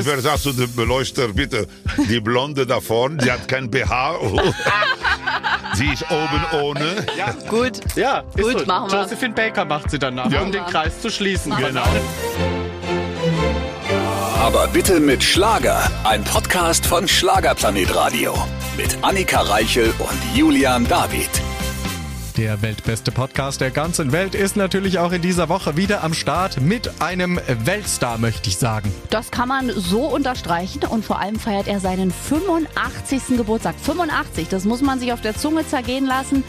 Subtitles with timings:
[0.00, 1.66] Ich werde sagen zu dem Beleuchter, bitte,
[2.08, 4.16] die Blonde da vorne, die hat kein BH.
[5.74, 7.06] sie ist oben ohne.
[7.16, 7.80] Ja, Gut.
[7.96, 8.66] ja ist Gut, so.
[8.66, 9.02] machen wir.
[9.02, 10.42] Josephine Baker macht sie danach, Ja.
[10.42, 11.50] um den Kreis zu schließen.
[11.50, 11.84] Machen Genau.
[14.40, 15.88] Aber bitte mit Schlager.
[16.04, 18.34] Ein Podcast von Schlagerplanet Radio.
[18.76, 21.28] Mit Annika Reichel und Julian David.
[22.42, 26.60] Der weltbeste Podcast der ganzen Welt ist natürlich auch in dieser Woche wieder am Start
[26.60, 28.92] mit einem Weltstar, möchte ich sagen.
[29.10, 33.36] Das kann man so unterstreichen und vor allem feiert er seinen 85.
[33.36, 33.76] Geburtstag.
[33.80, 36.42] 85, das muss man sich auf der Zunge zergehen lassen.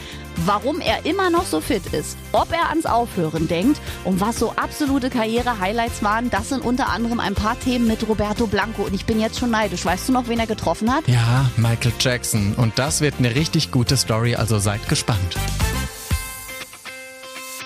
[0.44, 4.50] Warum er immer noch so fit ist, ob er ans Aufhören denkt und was so
[4.56, 8.82] absolute Karriere-Highlights waren, das sind unter anderem ein paar Themen mit Roberto Blanco.
[8.82, 9.84] Und ich bin jetzt schon neidisch.
[9.84, 11.06] Weißt du noch, wen er getroffen hat?
[11.06, 12.54] Ja, Michael Jackson.
[12.56, 15.36] Und das wird eine richtig gute Story, also seid gespannt.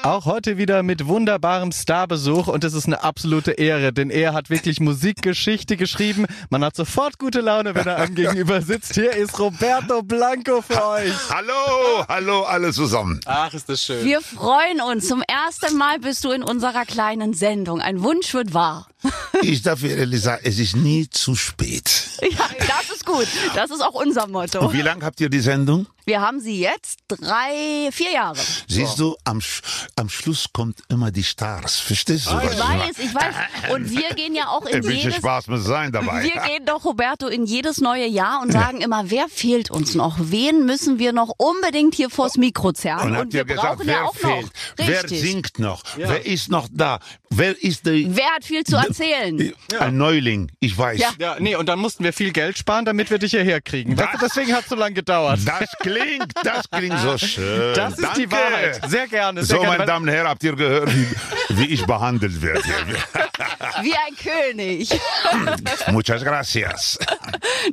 [0.02, 4.48] Auch heute wieder mit wunderbarem Starbesuch und es ist eine absolute Ehre, denn er hat
[4.48, 6.26] wirklich Musikgeschichte geschrieben.
[6.50, 8.94] Man hat sofort gute Laune, wenn er einem gegenüber sitzt.
[8.94, 11.12] Hier ist Roberto Blanco für euch.
[11.30, 13.20] Hallo, hallo alle zusammen.
[13.26, 14.04] Ach, ist das schön.
[14.04, 15.08] Wir freuen uns.
[15.08, 17.80] Zum ersten Mal bist du in unserer kleinen Sendung.
[17.80, 18.88] Ein Wunsch wird wahr.
[19.42, 22.08] Ich darf ehrlich sagen, es ist nie zu spät.
[22.20, 23.26] Ja, das ist gut.
[23.54, 24.60] Das ist auch unser Motto.
[24.60, 25.86] Und wie lange habt ihr die Sendung?
[26.04, 28.38] Wir haben sie jetzt drei, vier Jahre.
[28.66, 29.40] Siehst du, am,
[29.96, 31.78] am Schluss kommt immer die Stars.
[31.80, 32.32] Verstehst du?
[32.34, 33.34] was Ich weiß, ich weiß.
[33.72, 35.16] Und wir gehen ja auch in Ein bisschen jedes.
[35.16, 36.22] Spaß muss sein dabei.
[36.22, 40.16] Wir gehen doch, Roberto, in jedes neue Jahr und sagen immer, wer fehlt uns noch?
[40.18, 43.08] Wen müssen wir noch unbedingt hier vors Mikro zerren?
[43.08, 44.44] Und Und, habt wir ihr gesagt, brauchen wer ja auch fehlt?
[44.44, 44.50] noch.
[44.76, 45.20] Wer Richtig.
[45.20, 45.82] singt noch?
[45.96, 47.00] Wer ist noch da?
[47.30, 49.52] Wer ist der, Wer hat viel zu erzählen?
[49.78, 50.50] ein Neuling?
[50.60, 50.98] Ich weiß.
[50.98, 51.10] Ja.
[51.18, 53.96] Ja, nee, und dann mussten wir viel Geld sparen, damit wir dich hierher kriegen.
[53.96, 55.40] Du, deswegen hat es so lange gedauert.
[55.44, 57.74] Das klingt, das klingt so schön.
[57.74, 58.20] Das ist Danke.
[58.20, 58.80] die Wahrheit.
[58.88, 59.44] Sehr gerne.
[59.44, 59.78] Sehr So, gerne.
[59.78, 61.06] meine Damen und Herren, habt ihr gehört, wie,
[61.50, 62.62] wie ich behandelt werde?
[63.82, 64.16] Wie ein
[64.50, 64.90] König.
[65.92, 66.98] Muchas gracias.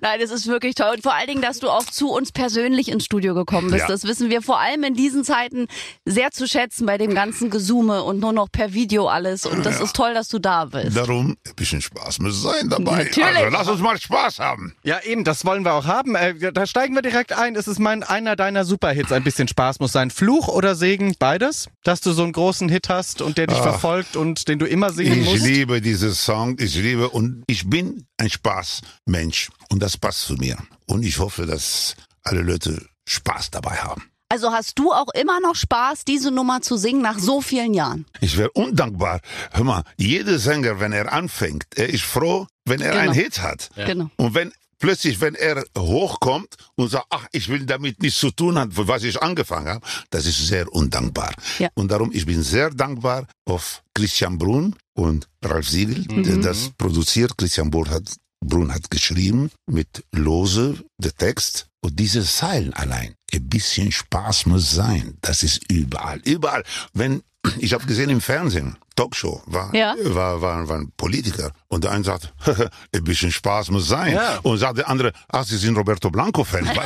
[0.02, 0.94] Nein, es ist wirklich toll.
[0.96, 3.82] Und vor allen Dingen, dass du auch zu uns persönlich ins Studio gekommen bist.
[3.82, 3.88] Ja.
[3.88, 5.68] Das wissen wir vor allem in diesen Zeiten
[6.06, 9.46] sehr zu schätzen bei dem ganzen Gesume und nur noch per Video alles.
[9.46, 10.96] Und das ist toll, dass du da bist.
[10.96, 13.06] Darum, ein bisschen Spaß muss sein dabei.
[13.06, 13.26] Natürlich.
[13.38, 14.76] Also, lass uns mal Spaß haben.
[14.84, 16.16] Ja, eben, das wollen wir auch haben.
[16.16, 17.56] Äh, da steigen wir direkt ein.
[17.56, 19.12] Es ist mein, einer deiner Superhits.
[19.12, 20.12] Ein bisschen Spaß muss sein.
[20.12, 21.68] Fluch oder Segen, beides?
[21.84, 24.92] Dass du so einen großen Hit hast und der dich verfolgt und den du immer
[24.92, 25.44] singen Ich musst?
[25.46, 30.58] liebe diesen Song, ich liebe und ich bin ein Spaßmensch und das passt zu mir.
[30.88, 34.04] Und ich hoffe, dass alle Leute Spaß dabei haben.
[34.28, 38.06] Also hast du auch immer noch Spaß, diese Nummer zu singen nach so vielen Jahren?
[38.22, 39.22] Ich wäre undankbar.
[39.52, 43.04] Hör mal, jeder Sänger, wenn er anfängt, er ist froh, wenn er Genau.
[43.04, 43.70] einen Hit hat.
[43.76, 44.10] Genau.
[44.18, 48.58] Und wenn plötzlich, wenn er hochkommt und sagt, ach, ich will damit nichts zu tun
[48.58, 51.34] haben, was ich angefangen habe, das ist sehr undankbar.
[51.60, 51.70] Ja.
[51.76, 57.38] Und darum, ich bin sehr dankbar auf Christian Brun und Ralf Siegel, der das produziert.
[57.38, 58.04] Christian Brun hat,
[58.44, 61.68] Brun hat geschrieben mit Lose, der Text.
[61.82, 65.18] Und diese Zeilen allein, ein bisschen Spaß muss sein.
[65.22, 66.64] Das ist überall, überall.
[66.94, 67.22] Wenn,
[67.60, 69.96] ich habe gesehen im Fernsehen, Talkshow, war, Ja.
[70.04, 71.52] war, war, war ein Politiker.
[71.68, 72.34] Und der eine sagt,
[72.94, 74.14] ein bisschen Spaß muss sein.
[74.14, 74.40] Ja.
[74.44, 76.70] Und sagt der andere, ach, Sie sind Roberto Blanco-Fan.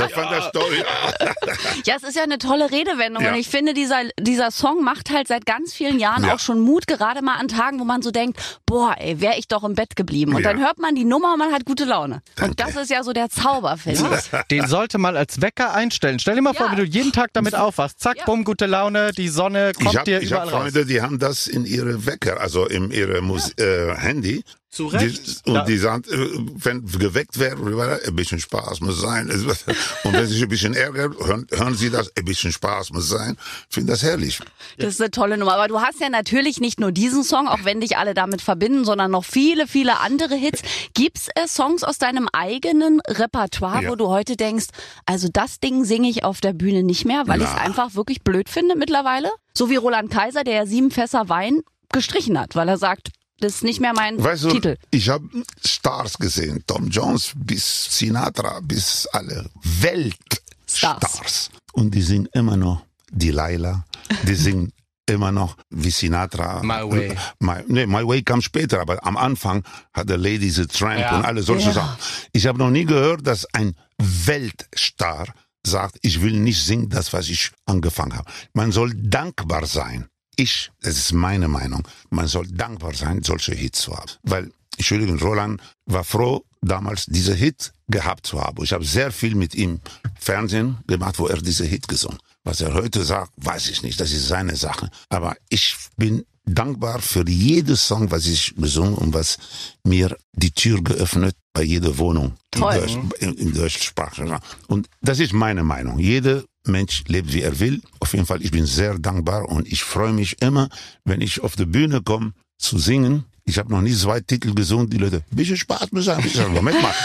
[0.00, 0.84] Das fand das toll.
[1.84, 3.30] Ja, es ist ja eine tolle Redewendung Ja.
[3.32, 6.34] und ich finde, dieser, dieser Song macht halt seit ganz vielen Jahren Ja.
[6.34, 9.48] auch schon Mut, gerade mal an Tagen, wo man so denkt, boah, ey, wäre ich
[9.48, 10.34] doch im Bett geblieben.
[10.34, 10.52] Und Ja.
[10.52, 12.22] dann hört man die Nummer und man hat gute Laune.
[12.40, 14.40] Und das ist ja so der Zauber, finde ich.
[14.50, 16.18] Den sollte mal als Wecker einstellen.
[16.18, 18.00] Stell dir mal vor, wie du jeden Tag damit aufwachst.
[18.00, 20.62] Zack, bumm, gute Laune, die Sonne kommt Ich habe dir ich überall hab raus.
[20.62, 24.44] Freunde, die haben das in ihre Wecker, also in ihre Mus äh, Handy.
[24.70, 25.46] Zu Recht.
[25.46, 27.66] Die, und die sagen, äh, wenn geweckt werden,
[28.06, 29.28] ein bisschen Spaß muss sein.
[29.28, 33.08] Und wenn sie sich ein bisschen ärgern, hören, hören sie das, ein bisschen Spaß muss
[33.08, 33.36] sein.
[33.68, 34.38] Ich finde das herrlich.
[34.78, 35.54] Das ist eine tolle Nummer.
[35.54, 38.84] Aber du hast ja natürlich nicht nur diesen Song, auch wenn dich alle damit verbinden,
[38.84, 40.62] sondern noch viele, viele andere Hits.
[40.94, 43.90] Gibt's äh, Songs aus deinem eigenen Repertoire, Ja.
[43.90, 44.66] wo du heute denkst,
[45.04, 48.22] also das Ding singe ich auf der Bühne nicht mehr, weil ich es einfach wirklich
[48.22, 49.30] blöd finde mittlerweile?
[49.52, 53.08] So wie Roland Kaiser, der ja sieben Fässer Wein gestrichen hat, weil er sagt,
[53.40, 54.76] das ist nicht mehr mein Weißt du, Titel.
[54.90, 55.28] ich habe
[55.64, 60.40] Stars gesehen, Tom Jones bis Sinatra, bis alle Weltstars.
[60.66, 61.50] Stars.
[61.72, 63.84] Und die singen immer noch Delilah,
[64.24, 64.72] die singen
[65.06, 66.62] immer noch wie Sinatra.
[66.62, 67.16] My Way.
[67.40, 71.16] My, nee, My Way kam später, aber am Anfang hat der Lady the Tramp Ja.
[71.16, 71.72] und alle solche Ja.
[71.74, 71.98] Sachen.
[72.32, 75.26] Ich habe noch nie gehört, dass ein Weltstar
[75.66, 78.30] sagt, ich will nicht singen, das, was ich angefangen habe.
[78.54, 80.06] Man soll dankbar sein.
[80.40, 84.10] Ich, das ist meine Meinung, man soll dankbar sein, solche Hits zu haben.
[84.22, 88.64] Weil, Entschuldigung, Roland war froh, damals diese Hit gehabt zu haben.
[88.64, 89.80] Ich habe sehr viel mit ihm
[90.18, 92.18] Fernsehen gemacht, wo er diese Hit gesungen.
[92.42, 94.88] Was er heute sagt, weiß ich nicht, das ist seine Sache.
[95.10, 99.36] Aber ich bin dankbar für jedes Song, was ich gesungen und was
[99.84, 102.76] mir die Tür geöffnet bei jeder Wohnung Toll.
[102.76, 104.40] in, Deutsch, in, in Deutschsprache.
[104.68, 105.98] Und das ist meine Meinung.
[105.98, 107.82] Jeder Mensch lebt, wie er will.
[108.00, 110.68] Auf jeden Fall, ich bin sehr dankbar und ich freue mich immer,
[111.04, 113.24] wenn ich auf die Bühne komme, zu singen.
[113.44, 114.90] Ich habe noch nie zwei Titel gesungen.
[114.90, 116.22] Die Leute, bisschen Spaß muss sein.
[116.24, 116.94] Ich sage, Moment mal.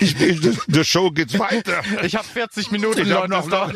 [0.00, 1.82] Ich bin, die, Show geht weiter.
[2.02, 3.46] Ich habe 40 Minuten Ich hab noch.
[3.46, 3.70] noch,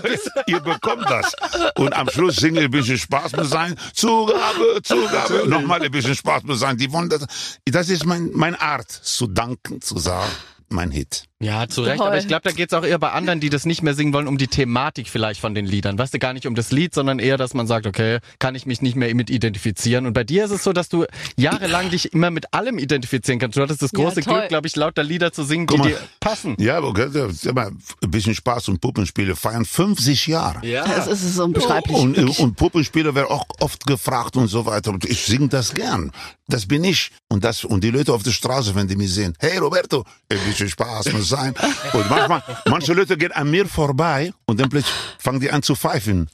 [0.46, 1.34] ihr bekommt das.
[1.76, 3.76] Und am Schluss singe ich ein bisschen Spaß muss sein.
[3.92, 5.46] Zugabe, Zugabe.
[5.46, 6.78] Nochmal ein bisschen Spaß muss sein.
[6.78, 7.26] Die wollen das.
[7.66, 10.30] Das ist mein, meine Art, zu danken, zu sagen,
[10.72, 11.24] mein Hit.
[11.40, 11.98] Ja, zu Recht.
[11.98, 12.08] Toll.
[12.08, 14.26] Aber ich glaube, da geht's auch eher bei anderen, die das nicht mehr singen wollen,
[14.26, 15.96] um die Thematik vielleicht von den Liedern.
[15.96, 18.66] Weißt du, gar nicht um das Lied, sondern eher, dass man sagt, okay, kann ich
[18.66, 20.06] mich nicht mehr mit identifizieren.
[20.06, 21.04] Und bei dir ist es so, dass du
[21.36, 23.56] jahrelang dich immer mit allem identifizieren kannst.
[23.56, 24.34] Du hattest das Ja, große toll.
[24.34, 25.88] Glück, glaube ich, lauter Lieder zu singen, die Guck mal.
[25.90, 26.56] dir passen.
[26.58, 30.66] Ja, aber gell, das ist immer ein bisschen Spaß und Puppenspiele feiern 50 Jahre.
[30.66, 30.84] Ja.
[30.86, 31.96] Das ist es unbeschreiblich.
[31.96, 34.90] Und, und Puppenspieler werden auch oft gefragt und so weiter.
[34.90, 36.10] Und ich singe das gern.
[36.48, 37.12] Das bin ich.
[37.28, 40.38] Und das, und die Leute auf der Straße, wenn die mich sehen, hey Roberto, ein
[40.58, 41.54] bisschen Spaß muss sein.
[41.92, 45.74] Und manchmal, manche Leute gehen an mir vorbei und dann plötzlich fangen die an zu
[45.74, 46.28] pfeifen.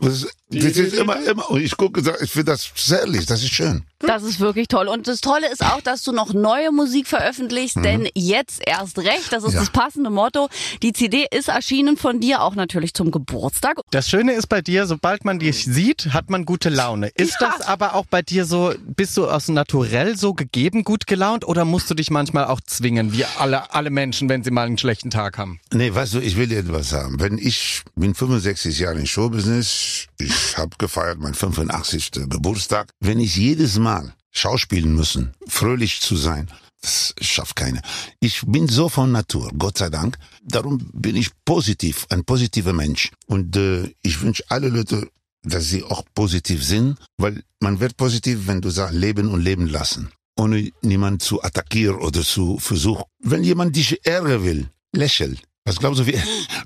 [0.00, 3.82] Das, das ist immer, immer, und ich gucke, ich finde das herrlich, das ist schön.
[4.00, 4.88] Das ist wirklich toll.
[4.88, 9.32] Und das Tolle ist auch, dass du noch neue Musik veröffentlichst, denn jetzt erst recht,
[9.32, 9.54] das ist Mhm.
[9.54, 9.60] Ja.
[9.60, 10.48] das passende Motto.
[10.82, 13.80] Die CD ist erschienen von dir auch natürlich zum Geburtstag.
[13.90, 17.08] Das Schöne ist bei dir, sobald man dich sieht, hat man gute Laune.
[17.16, 17.54] Ist Ja.
[17.56, 21.64] das aber auch bei dir so, bist du aus Naturell so gegeben gut gelaunt oder
[21.64, 25.10] musst du dich manchmal auch zwingen, wie alle, alle Menschen, wenn sie mal einen schlechten
[25.10, 25.58] Tag haben?
[25.72, 27.18] Nee, weißt du, ich will dir etwas sagen.
[27.18, 32.10] Wenn ich bin 65 Jahre in Showbusiness, ich habe gefeiert mein 85.
[32.28, 32.90] Geburtstag.
[33.00, 36.48] Wenn ich jedes Mal schauspielen müssen, fröhlich zu sein,
[36.82, 37.80] das schafft keiner.
[38.20, 40.18] Ich bin so von Natur, Gott sei Dank.
[40.42, 43.10] Darum bin ich positiv, ein positiver Mensch.
[43.26, 45.08] Und äh, ich wünsche alle Leute,
[45.42, 49.66] dass sie auch positiv sind, weil man wird positiv, wenn du sagst, leben und leben
[49.66, 50.10] lassen.
[50.38, 53.04] Ohne niemand zu attackieren oder zu versuchen.
[53.20, 55.38] Wenn jemand dich ärgern will, lächel.
[55.66, 56.18] Was glaubst du, wie,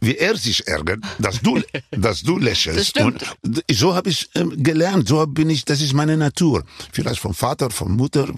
[0.03, 1.61] wie er sich ärgert, dass du,
[1.91, 2.97] dass du lächelst?
[2.97, 3.05] Das.
[3.05, 3.25] Und
[3.71, 6.65] so habe ich ähm, gelernt, so bin ich, das ist meine Natur.
[6.93, 8.29] Vielleicht vom Vater, von Mutter.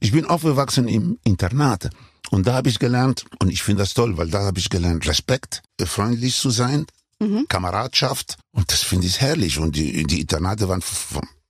[0.00, 1.88] Ich bin aufgewachsen im Internat.
[2.30, 5.06] Und da habe ich gelernt, und ich finde das toll, weil da habe ich gelernt,
[5.06, 6.86] Respekt, äh, freundlich zu sein,
[7.48, 8.38] Kameradschaft.
[8.52, 9.58] Und das finde ich herrlich.
[9.58, 10.82] Und die, die Internate waren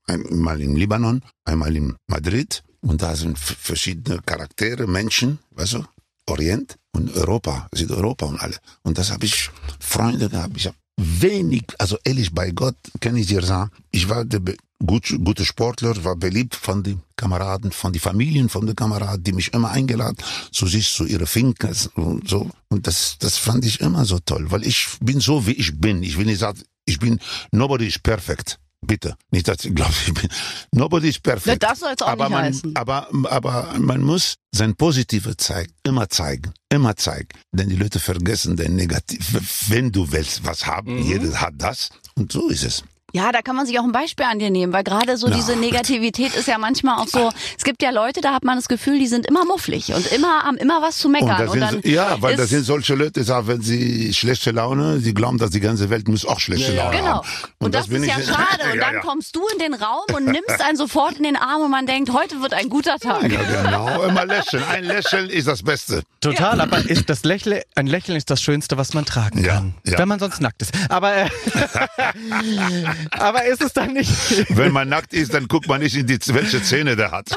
[0.06, 2.62] einmal im Libanon, einmal in Madrid.
[2.80, 5.84] Und da sind verschiedene Charaktere, Menschen, weißt du,
[6.26, 8.56] Orient und Europa, Südeuropa und alle.
[8.82, 10.56] Und das habe ich Freunde gehabt.
[10.56, 14.40] Ich habe wenig, also ehrlich bei Gott kann ich dir sagen, ich war der
[14.84, 19.32] gut, gute Sportler, war beliebt von den Kameraden, von den Familien von den Kameraden, die
[19.32, 20.16] mich immer eingeladen
[20.52, 22.50] zu sich, zu ihre Finkers und so.
[22.68, 26.02] Und das, das fand ich immer so toll, weil ich bin so, wie ich bin.
[26.02, 27.20] Ich will nicht sagen, ich bin,
[27.52, 28.58] nobody is perfect.
[28.82, 29.14] Bitte.
[29.30, 30.28] Nicht, dass ich glaube, ich bin,
[30.72, 31.62] nobody is perfect.
[31.62, 32.76] Ja, das soll's auch aber nicht man, heißen.
[32.76, 37.28] Aber, aber man muss sein Positive zeigen, immer zeigen, immer zeigen.
[37.52, 39.34] Denn die Leute vergessen den Negativ.
[39.68, 41.90] Wenn du willst was haben, jeder hat das.
[42.14, 42.82] Und so ist es.
[43.12, 45.36] Ja, da kann man sich auch ein Beispiel an dir nehmen, weil gerade so Na,
[45.36, 48.68] diese Negativität ist ja manchmal auch so, es gibt ja Leute, da hat man das
[48.68, 51.36] Gefühl, die sind immer mufflig und immer haben immer was zu Und meckern.
[51.38, 54.50] das sind, dann so- ja, weil das sind solche Leute, die sagen, wenn sie schlechte
[54.52, 57.06] Laune, sie glauben, dass die ganze Welt muss auch schlechte Laune Genau.
[57.16, 57.28] haben.
[57.58, 58.38] Und, das, bin ist ja ich- schade.
[58.72, 59.00] Und Ja, dann ja.
[59.00, 62.12] kommst du in den Raum und nimmst einen sofort in den Arm und man denkt,
[62.12, 63.30] heute wird ein guter Tag.
[63.30, 64.02] Ja, genau.
[64.04, 64.62] Immer lächeln.
[64.70, 66.02] Ein Lächeln ist das Beste.
[66.20, 69.74] Total, aber ist das Lächeln, ein Lächeln ist das Schönste, was man tragen Ja, kann.
[69.86, 69.98] ja.
[69.98, 70.72] Wenn man sonst nackt ist.
[70.88, 71.28] Aber, äh,
[73.10, 74.10] aber ist es dann nicht,
[74.56, 77.30] Wenn man nackt ist, dann guckt man nicht in die, welche Zähne der hat.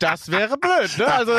[0.00, 1.06] das wäre blöd, ne?
[1.06, 1.32] Also,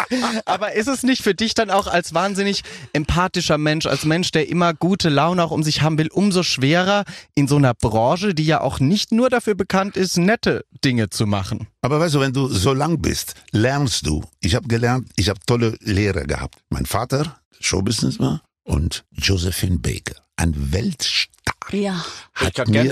[0.44, 4.48] aber ist es nicht für dich dann auch als wahnsinnig empathischer Mensch, als Mensch, der
[4.48, 7.04] immer gute Laune auch um sich haben will, umso schwerer
[7.34, 11.26] in so einer Branche, die ja auch nicht nur dafür bekannt ist, nette Dinge zu
[11.26, 11.66] machen?
[11.82, 14.24] Aber weißt du, wenn du so lang bist, lernst du.
[14.40, 16.56] Ich habe gelernt, ich habe tolle Lehrer gehabt.
[16.70, 21.55] Mein Vater, Showbusiness war, und Josephine Baker, ein Weltstar.
[21.70, 22.04] Ja.
[22.34, 22.84] Hat mir,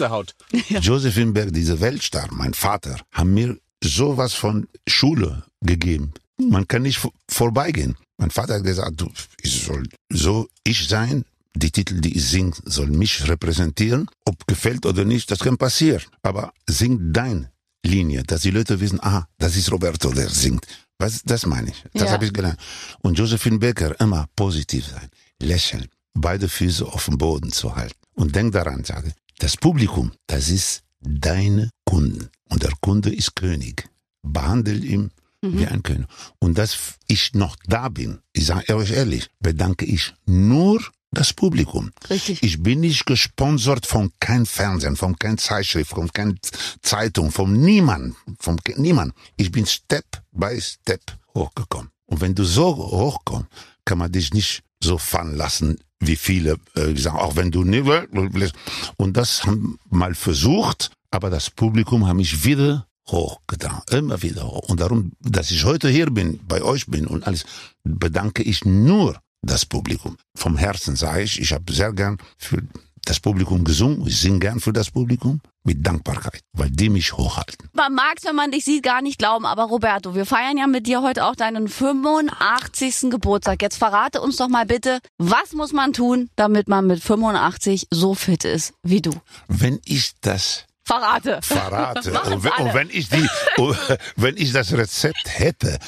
[0.80, 6.12] Josephine Baker, dieser Weltstar, mein Vater, haben mir sowas von Schule gegeben.
[6.40, 7.96] Man kann nicht vor- vorbeigehen.
[8.16, 9.10] Mein Vater hat gesagt, du,
[9.42, 11.24] ich soll so ich sein.
[11.56, 14.08] Die Titel, die ich sing, soll mich repräsentieren.
[14.24, 16.02] Ob gefällt oder nicht, das kann passieren.
[16.22, 17.48] Aber sing dein
[17.86, 20.66] Linie, dass die Leute wissen, ah, das ist Roberto, der singt.
[20.98, 21.84] Was, das meine ich.
[21.92, 22.10] Das Ja.
[22.12, 22.58] habe ich gelernt.
[23.02, 25.08] Und Josephine Becker, immer positiv sein,
[25.40, 27.94] lächeln, beide Füße auf dem Boden zu halten.
[28.14, 32.28] Und denk daran, sage, das Publikum, das ist deine Kunden.
[32.48, 33.88] Und der Kunde ist König.
[34.22, 35.10] Behandle ihn
[35.52, 36.06] wie ein König.
[36.38, 40.80] Und dass ich noch da bin, ich sage euch ehrlich, bedanke ich nur
[41.10, 41.90] das Publikum.
[42.10, 42.42] Richtig.
[42.42, 46.38] Ich bin nicht gesponsert von kein Fernsehen, von kein Zeitschrift, von kein
[46.82, 49.14] Zeitung, von niemand, von niemand.
[49.36, 51.02] Ich bin Step by Step
[51.34, 51.90] hochgekommen.
[52.06, 53.48] Und wenn du so hochkommst,
[53.84, 58.54] kann man dich nicht so fallen lassen, wie viele äh, sagen, auch wenn du nicht
[58.96, 64.68] und das haben mal versucht, aber das Publikum hat mich wieder hochgetan, immer wieder hoch.
[64.68, 67.44] Und darum, dass ich heute hier bin, bei euch bin und alles,
[67.84, 70.16] bedanke ich nur das Publikum.
[70.34, 72.62] Vom Herzen sage ich, ich habe sehr gern für
[73.04, 77.68] das Publikum gesungen, ich singe gern für das Publikum mit Dankbarkeit, weil die mich hochhalten.
[77.72, 79.46] Man mag es, wenn man dich sieht, gar nicht glauben.
[79.46, 83.10] Aber Roberto, wir feiern ja mit dir heute auch deinen 85.
[83.10, 83.62] Geburtstag.
[83.62, 88.14] Jetzt verrate uns doch mal bitte, was muss man tun, damit man mit 85 so
[88.14, 89.12] fit ist wie du?
[89.48, 91.40] Wenn ich das Verrate.
[91.42, 92.12] verrate.
[92.30, 93.26] Und, wenn, und wenn ich die,
[94.16, 95.78] wenn ich das Rezept hätte,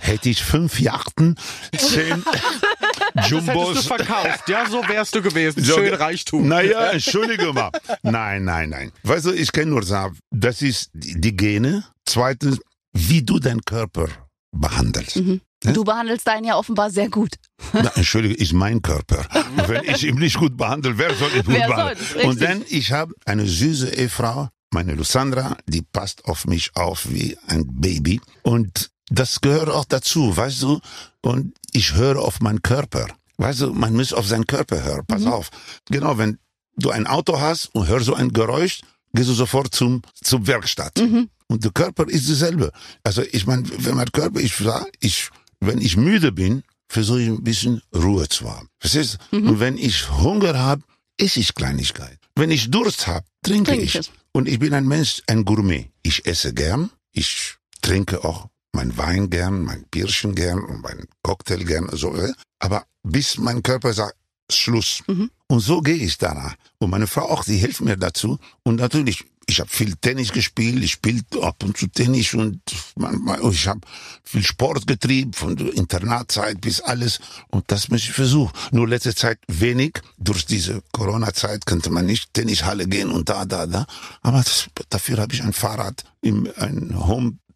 [0.00, 1.36] hätte ich fünf Yachten,
[1.76, 2.24] zehn
[3.16, 3.86] Das hättest du Jumbos.
[3.86, 5.64] verkauft, ja, so wärst du gewesen.
[5.64, 6.46] Schön Reichtum.
[6.46, 7.70] Naja, entschuldige mal.
[8.02, 8.92] Nein, nein, nein.
[9.02, 11.84] Weißt du, ich kann nur sagen, das ist die Gene.
[12.04, 12.60] Zweitens,
[12.92, 14.08] wie du deinen Körper
[14.52, 15.20] behandelst.
[15.60, 17.34] Du behandelst deinen ja offenbar sehr gut.
[17.72, 19.26] Na, entschuldige, ist mein Körper.
[19.66, 22.28] Wenn ich ihn nicht gut behandle, wer soll ihn gut Wer behandeln?
[22.28, 27.36] Und dann, ich habe eine süße Ehefrau, meine Lussandra, die passt auf mich auf wie
[27.48, 28.20] ein Baby.
[28.42, 30.80] Und das gehört auch dazu, weißt du?
[31.22, 33.06] Und ich höre auf meinen Körper.
[33.38, 35.04] Weißt du, man muss auf seinen Körper hören.
[35.06, 35.28] Pass Mhm.
[35.32, 35.50] auf.
[35.90, 36.38] Genau, wenn
[36.76, 38.80] du ein Auto hast und hörst so ein Geräusch,
[39.12, 40.96] gehst du sofort zum, zum Werkstatt.
[40.98, 41.28] Mhm.
[41.48, 42.72] Und der Körper ist dasselbe.
[43.04, 47.28] Also ich meine, wenn mein Körper, ich sag, ich, wenn ich müde bin, versuche ich
[47.28, 48.68] ein bisschen Ruhe zu haben.
[48.80, 49.38] Verstehst du?
[49.38, 49.48] Mhm.
[49.50, 50.82] Und wenn ich Hunger habe,
[51.18, 52.18] esse ich Kleinigkeit.
[52.34, 54.10] Wenn ich Durst habe, trinke Trink ich.
[54.32, 55.90] Und ich bin ein Mensch, ein Gourmet.
[56.02, 61.64] Ich esse gern, ich trinke auch mein Wein gern, mein Bierchen gern und mein Cocktail
[61.64, 61.88] gern.
[61.92, 62.32] So, äh.
[62.60, 64.16] aber bis mein Körper sagt,
[64.50, 65.02] Schluss.
[65.08, 65.30] Mhm.
[65.48, 66.54] Und so gehe ich danach.
[66.78, 68.38] Und meine Frau auch, die hilft mir dazu.
[68.62, 72.60] Und natürlich, ich habe viel Tennis gespielt, ich spiele ab und zu Tennis und
[72.96, 73.80] manchmal, ich habe
[74.22, 77.20] viel Sport getrieben, von der Internatzeit bis alles.
[77.48, 78.52] Und das muss ich versuchen.
[78.72, 80.00] Nur letzte Zeit wenig.
[80.18, 83.86] Durch diese Corona-Zeit könnte man nicht Tennishalle gehen und da, da, da.
[84.22, 86.94] Aber das, dafür habe ich ein Fahrrad, im, ein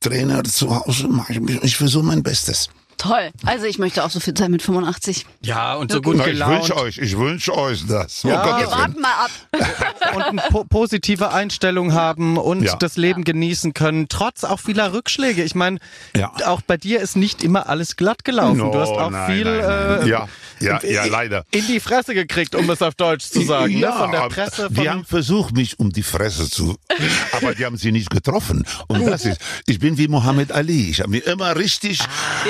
[0.04, 1.08] Home-Trainer zu Hause.
[1.28, 2.70] Ich, ich versuche mein Bestes.
[2.96, 3.30] Toll.
[3.46, 5.24] Also ich möchte auch so fit sein mit 85.
[5.40, 6.60] Ja, und so gut Na, ich gelaunt.
[6.68, 8.22] wünsche euch, ich wünsche euch das.
[8.24, 8.42] Ja.
[8.44, 9.30] Oh Wir warten mal ab.
[10.14, 12.76] und eine po positive Einstellung haben und Ja.
[12.76, 15.42] das Leben genießen können, trotz auch vieler Rückschläge.
[15.42, 15.78] Ich meine,
[16.14, 16.30] Ja.
[16.44, 18.58] auch bei dir ist nicht immer alles glatt gelaufen.
[18.58, 20.02] No, du hast auch nein, viel nein, nein.
[20.02, 20.08] Äh,
[20.60, 21.44] Ja, ja, ja, leider.
[21.50, 23.76] in die Fresse gekriegt, um es auf Deutsch zu sagen.
[23.76, 23.98] ja, ne?
[23.98, 26.76] Von der Presse, die von haben versucht, mich um die Fresse zu,
[27.32, 28.64] aber die haben sie nicht getroffen.
[28.88, 30.90] Und das ist, ich bin wie Muhammad Ali.
[30.90, 32.00] Ich habe mich immer richtig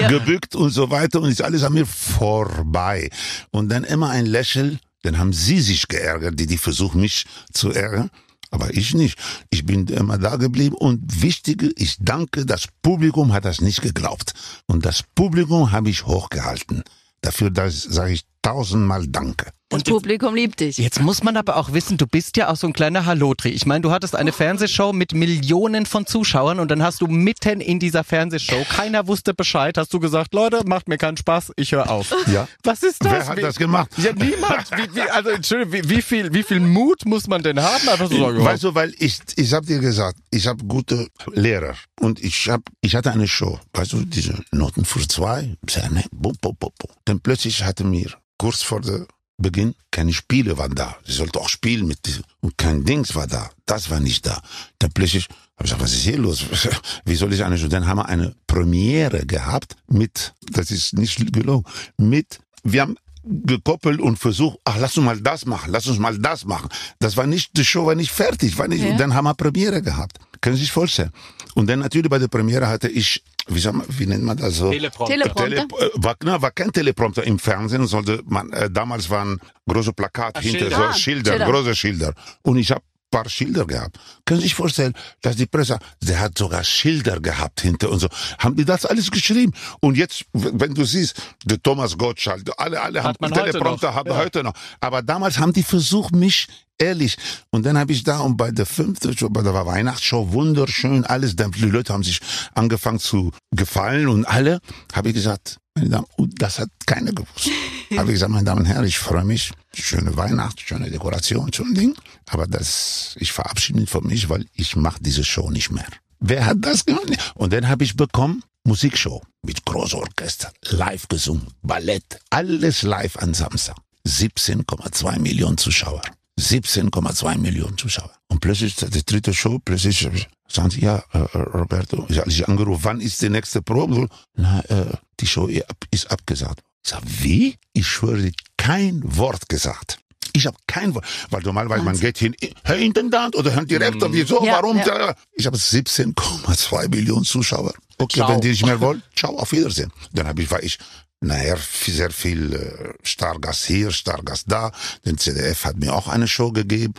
[0.09, 3.11] gebückt und so weiter und ist alles an mir vorbei.
[3.50, 7.71] Und dann immer ein Lächeln, dann haben sie sich geärgert, die, die versuchen mich zu
[7.71, 8.11] ärgern.
[8.50, 9.17] Aber ich nicht.
[9.50, 14.35] Ich bin immer da geblieben und wichtige, ich danke, das Publikum hat das nicht geglaubt.
[14.67, 16.83] Und das Publikum habe ich hochgehalten.
[17.23, 19.53] Dafür sage ich tausendmal Danke.
[19.71, 20.79] Das Publikum liebt dich.
[20.79, 23.50] Jetzt muss man aber auch wissen, du bist ja auch so ein kleiner Hallotri.
[23.50, 27.61] Ich meine, du hattest eine Fernsehshow mit Millionen von Zuschauern und dann hast du mitten
[27.61, 31.71] in dieser Fernsehshow, keiner wusste Bescheid, hast du gesagt, Leute, macht mir keinen Spaß, ich
[31.71, 32.12] höre auf.
[32.27, 32.49] Ja.
[32.65, 33.12] Was ist das?
[33.12, 33.91] Wer hat Wie- das gemacht?
[33.97, 34.71] Ja, niemand.
[34.73, 37.89] Wie, wie, also, Entschuldigung, wie, wie, viel, wie viel Mut muss man denn haben?
[37.89, 41.75] Einfach so sagen, Weißt du, weil ich, ich hab dir gesagt, ich habe gute Lehrer
[42.00, 46.09] und ich hab, ich hatte eine Show, weißt du, diese Noten für zwei, sehr nett,
[46.11, 46.91] bum, bum, bum, bum.
[47.05, 49.07] Dann plötzlich hatte mir kurz vor der
[49.40, 50.97] Beginn keine Spiele waren da.
[51.06, 53.50] Sie sollte auch spielen mit diesem und kein Dings war da.
[53.66, 54.40] Das war nicht da.
[54.78, 55.25] Dann plötzlich
[55.56, 56.44] habe ich gesagt, was ist hier los?
[57.04, 57.56] Wie soll ich eine?
[57.68, 61.64] Dann haben wir eine Premiere gehabt mit, das ist nicht gelogen,
[61.99, 66.16] mit, wir haben gekoppelt und versucht, ach, lass uns mal das machen, lass uns mal
[66.18, 66.68] das machen.
[66.99, 68.97] Das war nicht, die Show war nicht fertig, war nicht, Ja.
[68.97, 70.18] dann haben wir Premiere gehabt.
[70.40, 71.11] Können Sie sich vorstellen?
[71.54, 73.23] Und dann natürlich bei der Premiere hatte ich,
[73.54, 74.71] wie, man, wie nennt man das so?
[74.71, 75.14] Teleprompter.
[75.14, 75.69] Teleprompter.
[75.69, 79.92] Tele, äh, war, na, war kein Teleprompter im Fernsehen, sollte man, äh, damals waren große
[79.92, 80.92] Plakate hinter, Schilder.
[80.92, 81.47] so Schilder, Schilder.
[81.47, 82.14] große Schilder.
[82.42, 83.99] Und ich habe paar Schilder gehabt.
[84.25, 88.09] Können Sie sich vorstellen, dass die Presse, der hat sogar Schilder gehabt hinter und so.
[88.38, 89.52] Haben die das alles geschrieben?
[89.80, 94.11] Und jetzt, wenn du siehst, der Thomas Gottschalk, alle, alle haben man heute Teleprompter, haben
[94.11, 94.16] Ja.
[94.16, 94.54] heute noch.
[94.80, 96.47] Aber damals haben die versucht, mich
[96.80, 97.16] ehrlich.
[97.50, 101.37] Und dann habe ich da und bei der fünften Show, bei der Weihnachtsshow, wunderschön, alles.
[101.37, 102.20] Dann die Leute haben sich
[102.54, 104.60] angefangen zu gefallen und alle,
[104.92, 107.50] habe ich gesagt, meine Damen, und das hat keiner gewusst.
[107.96, 109.52] habe ich gesagt, meine Damen und Herren, ich freue mich.
[109.75, 111.94] Schöne Weihnacht, schöne Dekoration, schon Ding.
[112.28, 115.87] Aber das, ich verabschiede mich von mich, weil ich mache diese Show nicht mehr.
[116.18, 117.32] Wer hat das gemacht?
[117.34, 123.32] Und dann habe ich bekommen Musikshow mit großem Orchester, live gesungen, Ballett, alles live an
[123.32, 123.76] Samstag.
[124.06, 126.02] 17,2 Millionen Zuschauer.
[126.40, 128.11] 17,2 Millionen Zuschauer.
[128.28, 130.09] Und plötzlich, die dritte Show, plötzlich
[130.49, 134.09] sagen sie, ja, äh, Roberto, ich habe dich angerufen, wann ist die nächste Probe?
[134.35, 134.87] Na, äh,
[135.20, 135.49] die Show
[135.90, 136.61] ist abgesagt.
[136.82, 137.56] Ich sag, wie?
[137.73, 139.99] Ich schwöre, kein Wort gesagt.
[140.32, 144.44] Ich habe kein Wort, weil normalerweise man geht hin, Herr Intendant oder Herr Direktor, wieso,
[144.44, 144.78] Ja, warum?
[144.78, 145.14] ja.
[145.32, 147.73] Ich habe 17,2 Millionen Zuschauer.
[147.99, 148.28] Okay, Ciao.
[148.30, 149.92] wenn die nicht mehr wollen, ciao, auf Wiedersehen.
[150.12, 150.78] Dann habe ich, war ich
[151.21, 154.73] nachher sehr viel äh, Stargast hier, Stargast da.
[155.05, 156.95] Den CDF hat mir auch eine Show gegeben.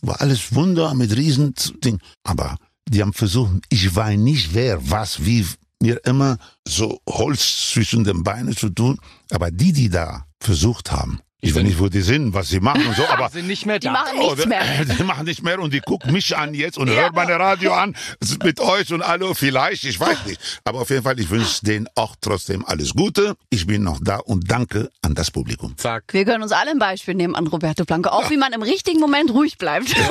[0.00, 2.00] War alles Wunder mit riesen Ding.
[2.24, 2.56] Aber
[2.88, 5.46] die haben versucht, ich war nicht wer, was, wie,
[5.80, 8.98] mir immer so Holz zwischen den Beinen zu tun.
[9.30, 12.84] Aber die, die da versucht haben, ich weiß nicht, wo die sind, was sie machen
[12.86, 13.92] und so, aber sind nicht mehr Die da.
[13.92, 14.84] machen nichts mehr.
[14.98, 17.94] die machen nicht mehr und die gucken mich an jetzt und hören meine Radio an
[18.42, 20.60] mit euch und alle vielleicht, ich weiß nicht.
[20.64, 23.36] Aber auf jeden Fall, ich wünsche denen auch trotzdem alles Gute.
[23.50, 25.76] Ich bin noch da und danke an das Publikum.
[25.78, 26.04] Zack.
[26.12, 28.98] Wir können uns alle ein Beispiel nehmen an Roberto Blanco, auch wie man im richtigen
[29.00, 29.94] Moment ruhig bleibt.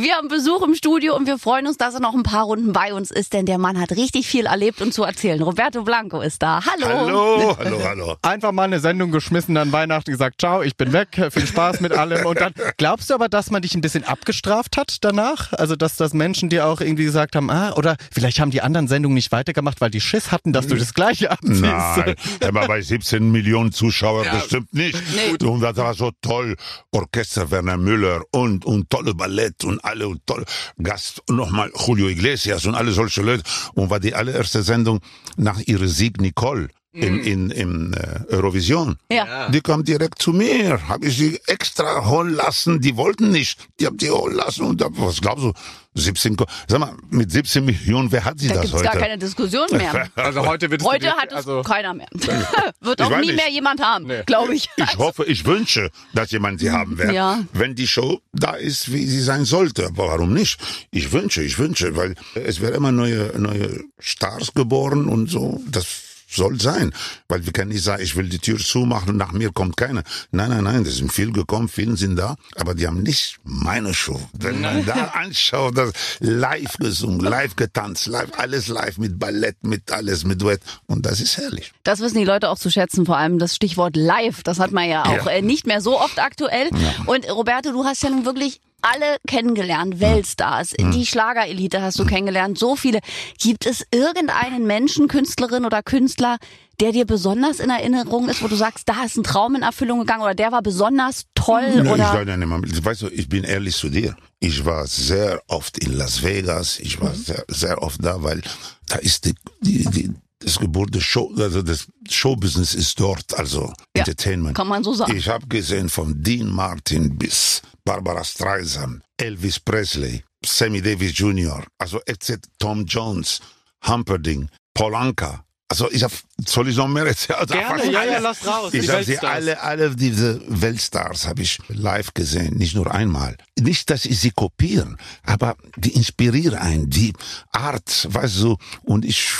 [0.00, 2.72] Wir haben Besuch im Studio und wir freuen uns, dass er noch ein paar Runden
[2.72, 5.42] bei uns ist, denn der Mann hat richtig viel erlebt und zu erzählen.
[5.42, 6.60] Roberto Blanco ist da.
[6.64, 6.88] Hallo.
[6.88, 8.16] Hallo, hallo, hallo.
[8.22, 11.92] Einfach mal eine Sendung geschmissen an Weihnachten, gesagt, ciao, ich bin weg, viel Spaß mit
[11.92, 12.24] allem.
[12.24, 15.52] Und dann glaubst du aber, dass man dich ein bisschen abgestraft hat danach?
[15.52, 18.88] Also, dass das Menschen dir auch irgendwie gesagt haben, ah, oder vielleicht haben die anderen
[18.88, 21.60] Sendungen nicht weitergemacht, weil die Schiss hatten, dass du das Gleiche abziehst.
[21.60, 24.96] Nein, aber bei 17 Millionen Zuschauern bestimmt nicht.
[25.14, 25.46] Nee.
[25.46, 26.56] Und das war so toll.
[26.92, 30.44] Orchester Werner Müller und, und tolle Ballett und alle und toll.
[30.82, 33.42] Gast nochmal Julio Iglesias und alle solche Leute.
[33.74, 35.00] Und war die allererste Sendung
[35.36, 38.96] nach ihrem Sieg Nicole in, in, in äh, Eurovision.
[39.10, 39.48] Ja.
[39.48, 42.80] Die kam direkt zu mir, habe ich sie extra holen lassen.
[42.80, 44.66] Die wollten nicht, die haben die holen lassen.
[44.66, 45.52] Und da, was glaubst du,
[45.94, 48.84] 17, Ko- sag mal, mit 17 Millionen, wer hat sie Da das gibt's heute?
[48.84, 50.08] gar keine Diskussion mehr.
[50.16, 52.08] Also heute wird es Heute dir- hat es also, keiner mehr.
[52.80, 53.36] Wird auch nie nicht.
[53.36, 54.22] mehr jemand haben, Nee.
[54.26, 54.68] glaube ich.
[54.76, 57.12] Ich hoffe, ich wünsche, dass jemand sie haben wird.
[57.12, 57.42] Ja.
[57.52, 59.86] Wenn die Show da ist, wie sie sein sollte.
[59.86, 60.58] Aber warum nicht?
[60.90, 65.60] Ich wünsche, ich wünsche, weil es werden immer neue, neue Stars geboren und so.
[65.70, 65.86] Das
[66.34, 66.92] soll sein.
[67.28, 70.02] Weil wir können nicht sagen, ich will die Tür zumachen und nach mir kommt keiner.
[70.30, 73.94] Nein, nein, nein, das sind viel gekommen, viele sind da, aber die haben nicht meine
[73.94, 74.20] Show.
[74.32, 79.90] Wenn man da anschaut, das live gesungen, live getanzt, live, alles live mit Ballett, mit
[79.92, 80.60] alles, mit Duett.
[80.86, 81.72] Und das ist herrlich.
[81.84, 84.42] Das wissen die Leute auch zu schätzen, vor allem das Stichwort live.
[84.42, 85.32] Das hat man ja auch Ja.
[85.32, 86.70] Äh, nicht mehr so oft aktuell.
[87.06, 92.58] Und Roberto, du hast ja nun wirklich alle kennengelernt, Weltstars, die Schlagerelite hast du kennengelernt,
[92.58, 93.00] so viele.
[93.38, 96.38] Gibt es irgendeinen Menschen, Künstlerin oder Künstler,
[96.80, 100.00] der dir besonders in Erinnerung ist, wo du sagst, da ist ein Traum in Erfüllung
[100.00, 102.60] gegangen oder der war besonders toll Nein, ich oder weiß nicht mal.
[102.84, 104.16] Weißt du, ich bin ehrlich zu dir.
[104.40, 106.80] Ich war sehr oft in Las Vegas.
[106.80, 107.22] Ich war Mhm.
[107.22, 108.42] sehr, sehr oft da, weil
[108.88, 113.66] da ist die, die, die das Geburt des Show, also das Showbusiness ist dort, also
[113.96, 114.56] Ja, Entertainment.
[114.56, 115.16] kann man so sagen.
[115.16, 122.00] Ich habe gesehen von Dean Martin bis Barbara Streisand, Elvis Presley, Sammy Davis Jr., also
[122.06, 122.38] etc.
[122.58, 123.40] Tom Jones,
[123.86, 125.44] Humperdinck, Polanka.
[125.68, 126.12] Also ich habe,
[126.46, 127.38] soll ich noch mehr erzählen?
[127.38, 128.12] Also Gerne, ja, alle.
[128.12, 132.74] ja, lass raus, Ich habe sie alle, alle diese Weltstars habe ich live gesehen, nicht
[132.74, 133.38] nur einmal.
[133.58, 137.14] Nicht, dass ich sie kopieren, aber die inspirieren einen, die
[137.52, 139.32] Art, weißt du, und ich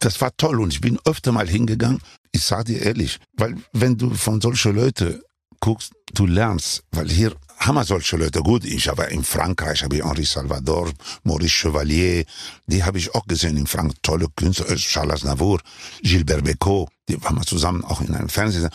[0.00, 2.00] das war toll und ich bin öfter mal hingegangen.
[2.32, 5.20] Ich sag dir ehrlich, weil wenn du von solchen Leuten
[5.60, 8.40] guckst, du lernst, weil hier haben wir solche Leute.
[8.42, 10.92] Gut, ich habe in Frankreich habe ich Henri Salvador,
[11.24, 12.24] Maurice Chevalier,
[12.66, 15.60] die habe ich auch gesehen in Frankreich, tolle Künstler, äh, Charles Navour,
[16.02, 18.68] Gilbert Bécaud, die waren wir zusammen auch in einem Fernsehen.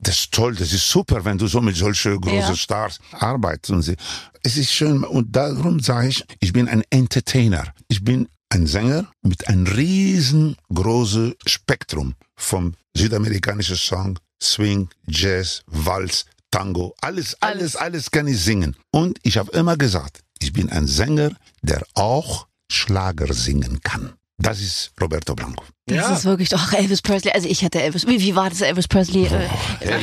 [0.00, 2.56] Das ist toll, das ist super, wenn du so mit solchen großen Ja.
[2.56, 3.70] Stars arbeitest.
[3.70, 3.96] Und sie.
[4.42, 7.72] Es ist schön und darum sage ich, ich bin ein Entertainer.
[7.88, 16.94] Ich bin ein Sänger mit einem riesengroßen Spektrum vom südamerikanischen Song, Swing, Jazz, Walz, Tango,
[17.00, 18.76] alles, alles, alles kann ich singen.
[18.90, 21.30] Und ich habe immer gesagt, ich bin ein Sänger,
[21.62, 24.12] der auch Schlager singen kann.
[24.36, 25.64] Das ist Roberto Blanco.
[25.86, 26.12] Das Ja.
[26.14, 27.30] ist wirklich doch Elvis Presley.
[27.32, 28.04] Also ich hatte Elvis.
[28.06, 29.48] Wie, wie war das Elvis Presley äh,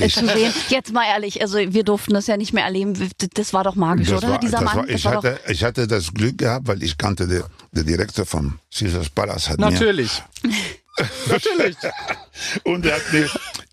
[0.06, 0.54] äh, zu sehen?
[0.70, 3.10] Jetzt mal ehrlich, also wir durften das ja nicht mehr erleben.
[3.34, 4.30] Das war doch magisch, Das oder?
[4.34, 4.78] war, Dieser das Mann.
[4.78, 7.44] war, ich, das war doch, hatte, ich hatte das Glück gehabt, weil ich kannte den,
[7.74, 9.50] den Direktor vom Caesars Palace.
[9.50, 10.22] Hat mir, Natürlich.
[11.30, 11.76] Natürlich.
[12.63, 13.30] Und er hat mir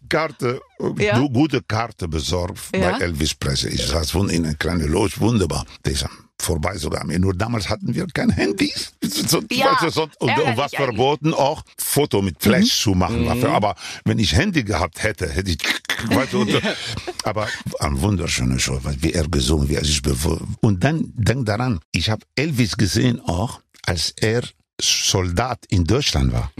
[0.08, 0.60] Karte,
[0.98, 1.18] Ja.
[1.18, 2.92] gute Karte besorgt Ja.
[2.92, 3.74] bei Elvis Presley.
[3.74, 5.64] Ich saß von in einer kleinen Loge, wunderbar.
[5.84, 6.06] Der ist
[6.40, 7.04] vorbei sogar.
[7.04, 8.92] Nur damals hatten wir kein Handys.
[9.50, 13.26] Ja, und, und war verboten auch Foto mit Flash zu machen.
[13.40, 15.58] Für- Aber wenn ich Handy gehabt hätte, hätte ich,
[16.06, 16.60] weißt du, so.
[17.24, 17.48] aber
[17.80, 22.08] eine wunderschöne Show, wie er gesungen, wie er sich bewo- Und dann denk daran, ich
[22.08, 24.42] habe Elvis gesehen auch, als er
[24.80, 26.52] Soldat in Deutschland war.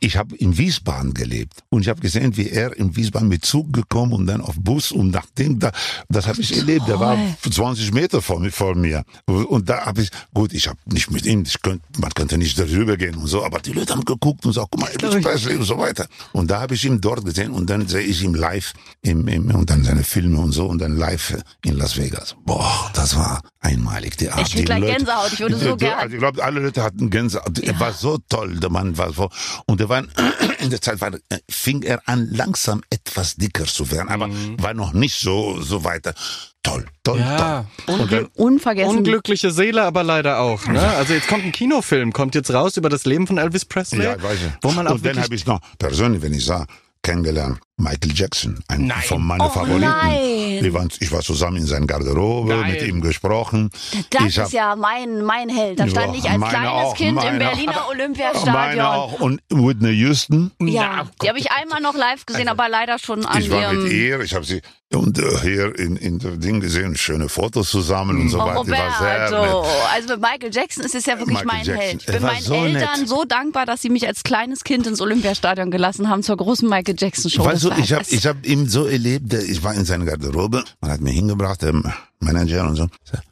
[0.00, 3.72] Ich habe in Wiesbaden gelebt und ich habe gesehen, wie er in Wiesbaden mit Zug
[3.72, 5.72] gekommen und dann auf Bus und nachdem da,
[6.08, 6.86] das habe ich erlebt.
[6.88, 7.16] Der war
[7.50, 11.24] 20 Meter vor, mir- vor mir und da habe ich gut, ich habe nicht mit
[11.26, 14.44] ihm, ich könnt, man könnte nicht darüber gehen und so, aber die Leute haben geguckt
[14.44, 16.06] und so, guck mal, Elvis Presley und so weiter.
[16.32, 19.50] Und da habe ich ihn dort gesehen und dann sehe ich ihn live im, im,
[19.54, 22.36] und dann seine Filme und so und dann live in Las Vegas.
[22.44, 24.16] Boah, das war einmalig.
[24.18, 26.14] Die Art, Ich krieg die gleich Leute- Gänsehaut, ich würde so Die- die- gern- Also
[26.14, 27.45] ich glaube, alle Leute hatten Gänsehaut.
[27.62, 29.30] Er war so toll, der Mann war so.
[29.66, 30.02] Und er war,
[30.58, 34.28] in der Zeit war, äh, fing er an, langsam etwas dicker zu werden, aber
[34.58, 36.14] war noch nicht so, so weiter.
[36.62, 38.00] Toll, toll, Ja, toll.
[38.00, 38.98] Und dann, Unvergessen.
[38.98, 40.66] Unglückliche Seele, aber leider auch.
[40.66, 40.80] Ne?
[40.82, 44.04] Also jetzt kommt ein Kinofilm, kommt jetzt raus über das Leben von Elvis Presley.
[44.04, 44.52] ja, weiß ich.
[44.62, 46.66] Wo man auch und dann habe ich noch persönlich, wenn ich sah,
[47.02, 49.02] kennengelernt, Michael Jackson, ein Nein.
[49.06, 49.80] von meinen Oh, Favoriten.
[49.80, 50.58] nein.
[50.62, 52.72] Wir waren, ich war zusammen in seiner Garderobe, Nein.
[52.72, 53.68] mit ihm gesprochen.
[54.08, 55.78] Das ich hab- ist ja mein, mein Held.
[55.78, 57.90] Da stand Ja, ich als kleines auch, Kind im Berliner auch.
[57.90, 58.54] Olympiastadion.
[58.54, 59.20] Meine auch.
[59.20, 60.52] Und Whitney Houston.
[60.58, 63.92] Ja, die habe ich einmal noch live gesehen, aber leider schon an Ich war mit
[63.92, 64.62] ihr, ich habe sie
[64.94, 68.62] und äh, hier in, in der Ding gesehen, schöne Fotos zusammen und so Oh, weiter.
[68.64, 69.70] Die war sehr Roberto, nett.
[69.92, 71.80] also mit Michael Jackson ist es ja wirklich Michael mein Jackson.
[71.82, 72.00] Held.
[72.02, 73.08] Ich bin meinen so Eltern nett.
[73.08, 76.94] so dankbar, dass sie mich als kleines Kind ins Olympiastadion gelassen haben zur großen Michael
[76.96, 77.44] Jackson Show.
[77.44, 80.90] Weißt war ich habe ich hab ihn so erlebt, ich war in seiner Garderobe, man
[80.90, 81.72] hat mir hingebracht, der
[82.20, 82.86] Manager und so.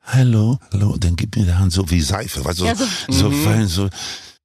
[0.05, 3.13] Hallo, hallo, dann gib mir die Hand so wie Seife, weißt du, Ja, so, so-
[3.13, 3.89] so fein, so.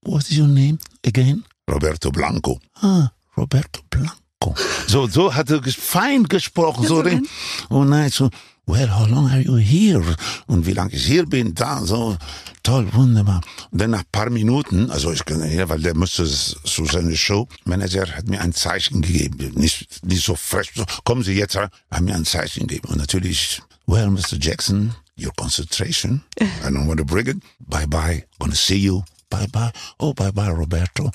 [0.04, 1.44] What's your name again?
[1.70, 2.60] Roberto Blanco.
[2.82, 4.56] Ah, Roberto Blanco.
[4.88, 7.02] So, so hat er fein gesprochen, so.
[7.02, 7.28] ring-
[7.68, 8.30] Und nein, so,
[8.70, 10.16] well, how long are you here?
[10.48, 12.18] Und wie lange ich hier bin, da, so,
[12.64, 13.42] toll, wunderbar.
[13.72, 17.48] Und dann nach paar Minuten, also ich kann hier, weil der musste zu seiner Show,
[17.66, 22.02] Manager hat mir ein Zeichen gegeben, nicht, nicht so fresh, so, kommen Sie jetzt hat
[22.02, 22.90] mir ein Zeichen gegeben.
[22.90, 24.38] Und natürlich, well, Mr.
[24.40, 29.48] Jackson, your concentration, I don't want to bring it, bye bye, gonna see you, bye
[29.48, 31.12] bye, oh bye bye Roberto,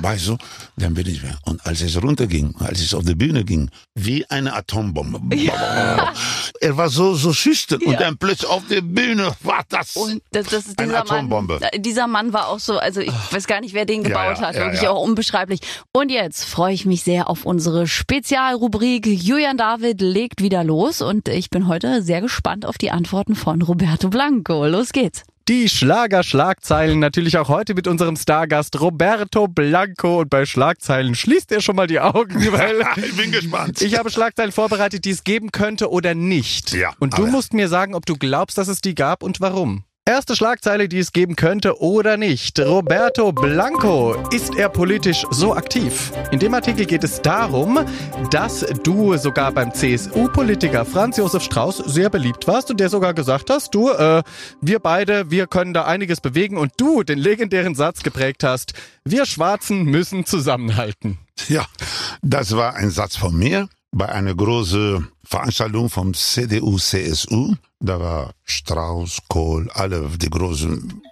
[0.00, 0.38] bye so,
[0.76, 1.34] dann bin ich weg.
[1.44, 5.20] Und als es runterging, als es auf die Bühne ging, wie eine Atombombe.
[6.60, 9.96] Er war so, so schüchtern und dann plötzlich auf der Bühne war das.
[9.96, 11.58] Und das, das ist Eine Atombombe.
[11.60, 11.82] Mann.
[11.82, 14.54] Dieser Mann war auch so, also ich weiß gar nicht, wer den gebaut ja, hat.
[14.54, 14.90] ja, Wirklich ja.
[14.90, 15.60] auch unbeschreiblich.
[15.92, 19.06] Und jetzt freue ich mich sehr auf unsere Spezialrubrik.
[19.06, 23.60] Julian David legt wieder los und ich bin heute sehr gespannt auf die Antworten von
[23.62, 24.66] Roberto Blanco.
[24.66, 25.24] Los geht's.
[25.48, 30.20] Die Schlager-Schlagzeilen natürlich auch heute mit unserem Stargast Roberto Blanco.
[30.20, 33.82] Und bei Schlagzeilen schließt er schon mal die Augen, weil ich bin gespannt.
[33.82, 36.72] ich habe Schlagzeilen vorbereitet, die es geben könnte oder nicht.
[36.72, 39.84] Ja, und du musst mir sagen, ob du glaubst, dass es die gab und warum.
[40.04, 42.58] Erste Schlagzeile, die es geben könnte oder nicht.
[42.58, 44.16] Roberto Blanco.
[44.32, 46.10] Ist er politisch so aktiv?
[46.32, 47.78] In dem Artikel geht es darum,
[48.32, 53.48] dass du sogar beim CSU-Politiker Franz Josef Strauß sehr beliebt warst und der sogar gesagt
[53.48, 54.24] hast, du, äh,
[54.60, 58.72] wir beide, wir können da einiges bewegen und du den legendären Satz geprägt hast,
[59.04, 61.18] wir Schwarzen müssen zusammenhalten.
[61.46, 61.64] Ja,
[62.22, 67.54] das war ein Satz von mir bei einer großen Veranstaltung vom CDU, CSU.
[67.84, 71.02] Da war Strauß, Kohl, alle die großen.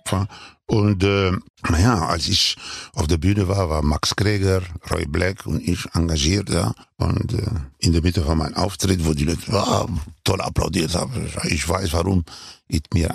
[0.70, 1.32] Und äh,
[1.68, 2.56] naja, als ich
[2.94, 6.72] auf der Bühne war, war Max Kreger, Roy Black und ich engagiert da.
[6.96, 7.44] Und äh,
[7.80, 9.88] in der Mitte von meinem Auftritt, wo die Leute ah,
[10.22, 12.24] toll applaudiert haben, ich weiß warum.
[12.68, 13.12] Ich mir,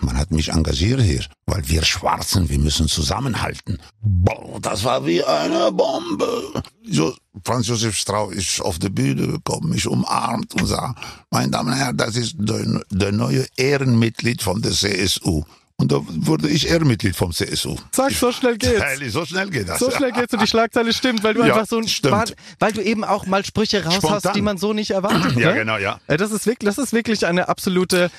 [0.00, 3.78] man hat mich engagiert hier, weil wir Schwarzen, wir müssen zusammenhalten.
[4.00, 6.60] Boah, das war wie eine Bombe.
[6.90, 7.14] So,
[7.44, 10.98] Franz Josef Strauß ist auf der Bühne gekommen, mich umarmt und sagt,
[11.30, 15.44] meine Damen und Herren, das ist der, der neue Ehrenmitglied von der CSU.
[15.78, 17.76] Und da wurde ich Ehrenmitglied vom CSU.
[17.92, 18.80] Sag, so schnell geht's.
[18.80, 19.78] Ehrlich, so schnell geht das.
[19.78, 22.14] So schnell geht's und die Schlagzeile stimmt, weil du Ja, einfach so ein stimmt.
[22.14, 25.36] Span- weil du eben auch mal Sprüche raushaust, die man so nicht erwartet.
[25.36, 25.58] Ja, ne?
[25.58, 26.00] genau, ja.
[26.06, 28.10] Äh, Das ist wirklich, das ist wirklich eine absolute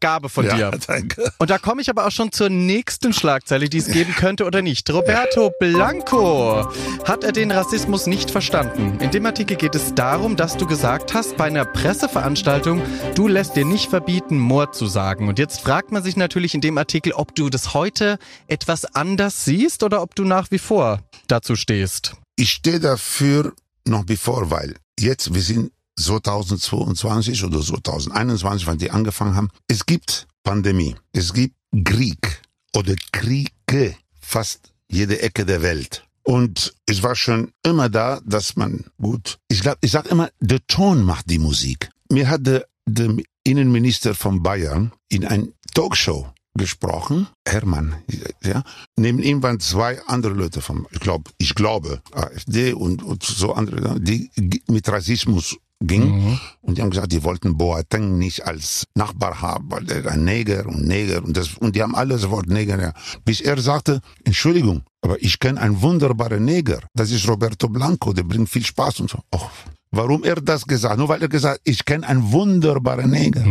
[0.00, 0.78] Gabe von Ja, dir.
[0.86, 1.32] danke.
[1.38, 4.60] Und da komme ich aber auch schon zur nächsten Schlagzeile, die es geben könnte oder
[4.60, 4.90] nicht.
[4.90, 6.68] Roberto Blanco.
[7.04, 8.98] Hat er den Rassismus nicht verstanden?
[9.00, 12.82] In dem Artikel geht es darum, dass du gesagt hast, bei einer Presseveranstaltung,
[13.14, 15.26] du lässt dir nicht verbieten, Mord zu sagen.
[15.28, 19.44] Und jetzt fragt man sich natürlich in dem Artikel, ob du das heute etwas anders
[19.44, 22.14] siehst oder ob du nach wie vor dazu stehst.
[22.36, 23.52] Ich stehe dafür
[23.86, 29.50] noch bevor, weil jetzt, wir sind 2022 oder 2021, wann die angefangen haben.
[29.66, 32.42] Es gibt Pandemie, es gibt Krieg
[32.74, 36.04] oder Kriege, fast jede Ecke der Welt.
[36.22, 40.64] Und es war schon immer da, dass man, gut, ich glaube, ich sag immer, der
[40.66, 41.90] Ton macht die Musik.
[42.10, 47.94] Mir hat der, der Innenminister von Bayern in ein Talkshow gesprochen, Hermann,
[48.42, 48.62] ja.
[48.96, 53.54] Neben ihm waren zwei andere Leute vom, ich glaube, ich glaube, AfD und, und so
[53.54, 54.30] andere, die
[54.68, 56.38] mit Rassismus ging.
[56.60, 60.66] Und die haben gesagt, die wollten Boateng nicht als Nachbar haben, weil er ein Neger
[60.66, 62.92] und Neger und das, und die haben alle das Wort Neger, ja.
[63.24, 66.80] Bis er sagte, Entschuldigung, aber ich kenne einen wunderbaren Neger.
[66.94, 69.20] Das ist Roberto Blanco, der bringt viel Spaß und so.
[69.32, 69.50] Och,
[69.92, 70.98] warum er das gesagt?
[70.98, 73.44] Nur weil er gesagt, ich kenne einen wunderbaren Neger.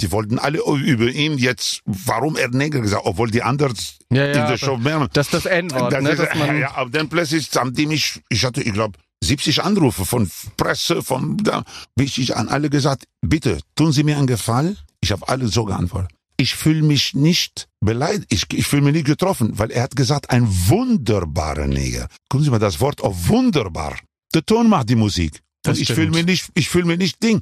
[0.00, 3.76] Die wollten alle über ihn jetzt, warum er Neger gesagt, obwohl die anderen
[4.10, 5.08] Ja, ja, in der Show mehr.
[5.12, 6.60] Das ist das N-Wort, ne?
[6.60, 11.02] ja, aber dann plötzlich haben die mich, ich hatte, ich glaube, 70 Anrufe von Presse,
[11.02, 11.62] von da,
[11.96, 14.76] wichtig an alle gesagt, bitte, tun Sie mir einen Gefallen.
[15.00, 16.10] Ich habe alle so geantwortet.
[16.36, 20.30] Ich fühle mich nicht beleidigt, ich, ich fühle mich nicht getroffen, weil er hat gesagt,
[20.30, 22.08] ein wunderbarer Neger.
[22.28, 23.96] Gucken Sie mal das Wort auf wunderbar.
[24.34, 25.40] Der Ton macht die Musik.
[25.62, 27.40] Das und ich fühle mich nicht, ich fühle mich nicht Ding.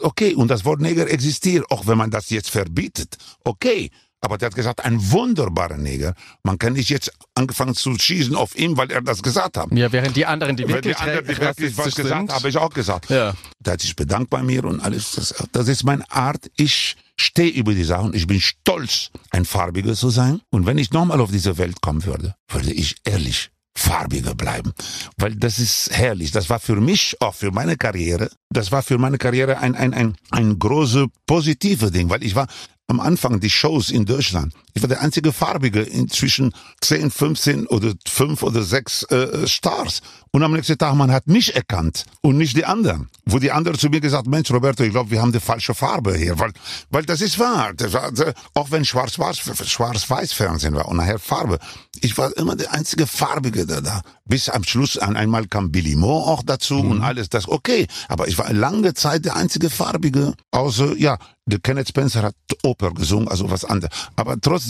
[0.00, 3.16] Okay, und das Wort Neger existiert, auch wenn man das jetzt verbietet.
[3.44, 3.90] Okay.
[4.24, 6.14] Aber der hat gesagt, ein wunderbarer Neger.
[6.44, 9.72] Man kann nicht jetzt angefangen zu schießen auf ihn, weil er das gesagt hat.
[9.72, 12.56] ja, während die anderen, die wirklich, die anderen, die wirklich was gesagt haben, habe ich
[12.56, 13.10] auch gesagt.
[13.10, 13.34] Ja.
[13.58, 15.10] Der hat sich bedankt bei mir und alles.
[15.12, 16.48] Das, das ist meine Art.
[16.56, 18.14] Ich stehe über die Sachen.
[18.14, 20.40] Ich bin stolz, ein Farbiger zu sein.
[20.50, 24.72] Und wenn ich nochmal auf diese Welt kommen würde, würde ich ehrlich farbiger bleiben.
[25.16, 26.30] Weil das ist herrlich.
[26.30, 29.94] Das war für mich, auch für meine Karriere, das war für meine Karriere ein, ein,
[29.94, 32.10] ein, ein große positive Ding.
[32.10, 32.46] Weil ich war
[32.86, 34.54] am Anfang die Shows in Deutschland.
[34.74, 40.00] Ich war der einzige Farbige in zwischen 10, 15 oder 5 oder 6 äh, Stars.
[40.30, 43.10] Und am nächsten Tag, man hat mich erkannt und nicht die anderen.
[43.26, 46.16] Wo die anderen zu mir gesagt, Mensch, Roberto, ich glaube, wir haben die falsche Farbe
[46.16, 46.38] hier.
[46.38, 46.52] Weil,
[46.90, 47.72] weil das ist wahr.
[47.76, 48.10] Das war,
[48.54, 51.58] auch wenn Schwarz-Weiß Schwarz Fernsehen war und nachher Farbe.
[52.00, 54.00] Ich war immer der einzige Farbige da, da.
[54.24, 57.46] Bis am Schluss an einmal kam Billy Moore auch dazu und alles das.
[57.46, 57.86] Okay.
[58.08, 60.32] Aber ich war lange Zeit der einzige Farbige.
[60.50, 63.92] Außer, ja, der Kenneth Spencer hat Oper gesungen, also was anderes.
[64.16, 64.61] Aber trotzdem,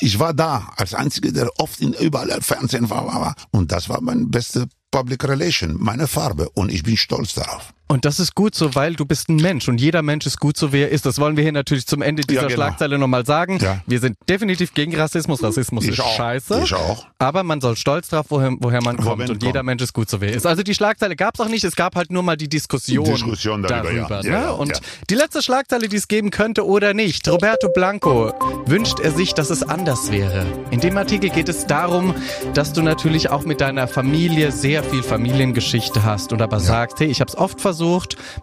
[0.00, 3.34] ich war da als Einziger, der oft in überall im Fernsehen war, war.
[3.50, 6.48] Und das war meine beste Public Relation, meine Farbe.
[6.50, 7.72] Und ich bin stolz darauf.
[7.90, 10.56] Und das ist gut so, weil du bist ein Mensch und jeder Mensch ist gut
[10.56, 11.06] so, wie er ist.
[11.06, 12.54] Das wollen wir hier natürlich zum Ende dieser Ja, genau.
[12.62, 13.58] Schlagzeile nochmal sagen.
[13.60, 13.80] Ja.
[13.84, 15.42] Wir sind definitiv gegen Rassismus.
[15.42, 16.16] Rassismus Ich ist auch.
[16.16, 16.60] scheiße.
[16.62, 17.06] Ich auch.
[17.18, 19.28] Aber man soll stolz drauf, woher, woher man Wo kommt.
[19.28, 19.64] Und jeder.
[19.64, 20.46] Mensch ist gut so, wie er ist.
[20.46, 21.64] Also die Schlagzeile gab es auch nicht.
[21.64, 24.22] Es gab halt nur mal die Diskussion, Diskussion darüber, ja.
[24.22, 24.28] ne?
[24.28, 27.26] Ja, ja, und die letzte Schlagzeile, die es geben könnte oder nicht.
[27.26, 28.32] Roberto Blanco
[28.66, 30.46] wünscht er sich, dass es anders wäre.
[30.70, 32.14] In dem Artikel geht es darum,
[32.54, 37.08] dass du natürlich auch mit deiner Familie sehr viel Familiengeschichte hast und aber sagst, hey,
[37.08, 37.79] ich habe es oft versucht,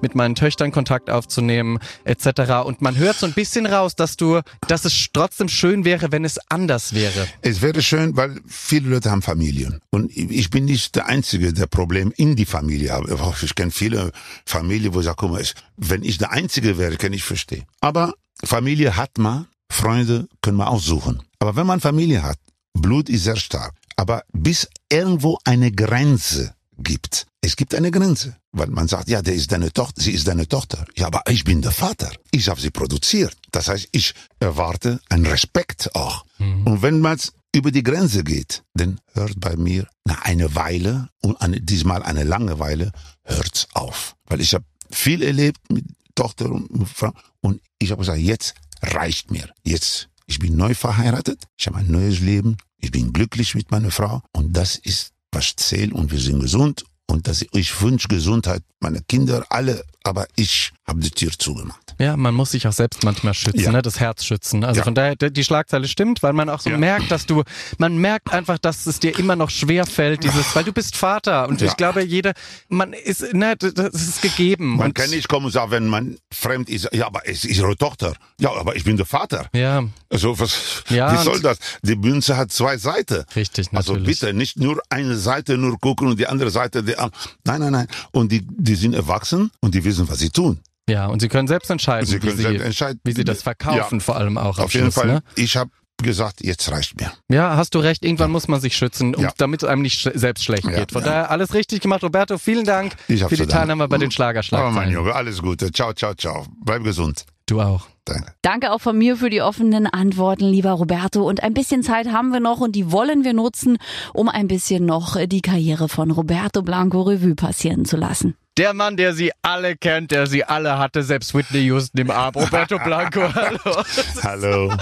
[0.02, 2.65] mit meinen Töchtern Kontakt aufzunehmen etc.
[2.65, 6.26] Und man hört so ein bisschen raus, dass du, dass es trotzdem schön wäre, wenn
[6.26, 7.28] es anders wäre.
[7.41, 9.80] Es wäre schön, weil viele Leute haben Familien.
[9.91, 13.43] Und ich bin nicht der Einzige, der Problem in die Familie hat.
[13.43, 14.12] Ich kenne viele
[14.45, 15.43] Familien, wo ich sage, guck mal,
[15.78, 17.65] wenn ich der Einzige wäre, kann ich verstehen.
[17.82, 21.23] Aber Familie hat man, Freunde können wir aussuchen.
[21.39, 22.38] Aber wenn man Familie hat,
[22.73, 23.73] Blut ist sehr stark.
[23.95, 27.26] Aber bis irgendwo eine Grenze gibt.
[27.42, 30.48] Es gibt eine Grenze, weil man sagt, ja, der ist deine Tochter, sie ist deine
[30.48, 30.86] Tochter.
[30.96, 32.12] Ja, aber ich bin der Vater.
[32.32, 33.36] Ich habe sie produziert.
[33.52, 36.26] Das heißt, ich erwarte einen Respekt auch.
[36.40, 37.20] Und wenn man
[37.56, 42.24] über die Grenze geht, dann hört bei mir nach einer Weile und eine, diesmal eine
[42.24, 42.92] lange Weile
[43.24, 45.86] hört's auf, weil ich habe viel erlebt mit
[46.16, 49.50] Tochter und Frau und ich habe gesagt, jetzt reicht mir.
[49.63, 53.92] Jetzt ich bin neu verheiratet, ich habe ein neues Leben, ich bin glücklich mit meiner
[53.92, 58.63] Frau und das ist was zählt und wir sind gesund und das, ich wünsche Gesundheit
[58.80, 61.80] meine Kinder alle, aber ich habe die Tür zugemacht.
[62.00, 63.72] Ja, man muss sich auch selbst manchmal schützen, Ja.
[63.72, 63.82] ne?
[63.82, 64.63] das Herz schützen.
[64.63, 64.84] Also Ja.
[64.84, 66.78] von daher, die Schlagzeile stimmt, weil man auch so Ja.
[66.78, 67.43] merkt, dass du,
[67.78, 71.48] man merkt einfach, dass es dir immer noch schwer fällt, dieses, weil du bist Vater
[71.50, 72.34] und ich glaube, jeder,
[72.70, 74.78] man ist, ne, das ist gegeben.
[74.78, 77.76] Man kann nicht kommen und sagen, wenn man fremd ist, ja, aber es ist ihre
[77.76, 78.13] Tochter.
[78.39, 79.48] Ja, aber ich bin der Vater.
[79.54, 81.58] Ja, Also was, Ja, wie soll das?
[81.82, 83.26] Die Münze hat zwei Seiten.
[83.36, 84.20] Richtig, Also natürlich.
[84.20, 87.12] bitte, nicht nur eine Seite nur gucken und die andere Seite, die, an-
[87.43, 87.88] nein, nein, nein.
[88.12, 90.60] Und die, die sind erwachsen und die wissen, was sie tun.
[90.90, 93.00] ja, und sie können selbst entscheiden, Sie können wie, selbst sie, entscheiden.
[93.04, 94.04] wie sie das verkaufen, Ja.
[94.04, 95.24] vor allem auch Auf jeden Schluss, Fall, Ne?
[95.36, 97.12] ich habe gesagt, jetzt reicht mir.
[97.28, 98.06] Ja, hast du recht.
[98.06, 99.34] Irgendwann muss man sich schützen, und Ja.
[99.38, 100.92] damit es einem nicht sch selbst schlecht Ja, geht.
[100.92, 101.08] Von ja.
[101.10, 102.38] daher alles richtig gemacht, Roberto.
[102.38, 103.48] Vielen Dank für die.
[103.48, 104.94] Teilnahme bei den Oh, mein Schlagerschlagzeilen.
[104.94, 105.72] Junge, alles Gute.
[105.72, 106.46] Ciao, ciao, ciao.
[106.64, 107.26] Bleib gesund.
[107.48, 107.88] Du auch.
[108.06, 108.34] Danke.
[108.42, 111.28] Danke auch von mir für die offenen Antworten, lieber Roberto.
[111.28, 113.78] Und ein bisschen Zeit haben wir noch und die wollen wir nutzen,
[114.14, 118.36] um ein bisschen noch die Karriere von Roberto Blanco Revue passieren zu lassen.
[118.58, 122.34] Der Mann, der sie alle kennt, der sie alle hatte, selbst Whitney Houston im Arm.
[122.34, 123.84] Roberto Blanco, hallo.
[124.24, 124.74] Hallo.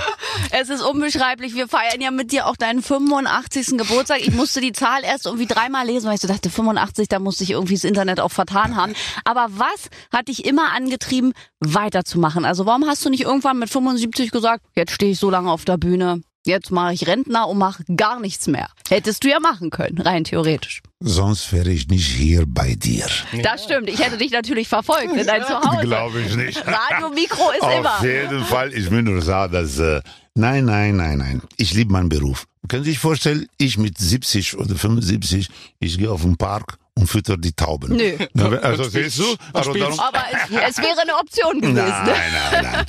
[0.52, 1.56] Es ist unbeschreiblich.
[1.56, 3.78] Wir feiern ja mit dir auch deinen 85.
[3.78, 4.20] Geburtstag.
[4.22, 7.44] Ich musste die Zahl erst irgendwie dreimal lesen, weil ich so dachte, 85, da musste
[7.44, 8.94] ich irgendwie das Internet auch vertan haben.
[9.24, 12.46] Aber was hat dich immer angetrieben, weiterzumachen?
[12.46, 15.66] Also warum hast du nicht irgendwann mit 75 gesagt, jetzt stehe ich so lange auf
[15.66, 18.70] der Bühne, jetzt mache ich Rentner und mache gar nichts mehr.
[18.90, 20.82] Hättest du ja machen können, rein theoretisch.
[21.00, 23.06] Sonst wäre ich nicht hier bei dir.
[23.44, 23.90] Das stimmt.
[23.90, 25.82] Ich hätte dich natürlich verfolgt in dein Zuhause.
[25.82, 26.64] Glaube ich nicht.
[26.66, 28.04] Radiomikro ist Auf immer.
[28.04, 30.02] jeden Fall, ich will nur sagen, dass, äh,
[30.36, 31.42] nein, nein, nein, nein.
[31.58, 32.46] Ich liebe meinen Beruf.
[32.68, 37.08] Können Sie sich vorstellen, ich mit 70 oder 75, ich gehe auf den Park und
[37.08, 37.96] fütter die Tauben.
[37.96, 38.18] Nö.
[38.62, 39.36] Also, siehst du?
[39.54, 41.76] Also, darum, Aber es, es wäre eine Option gewesen.
[41.76, 42.86] Nein, nein, nein.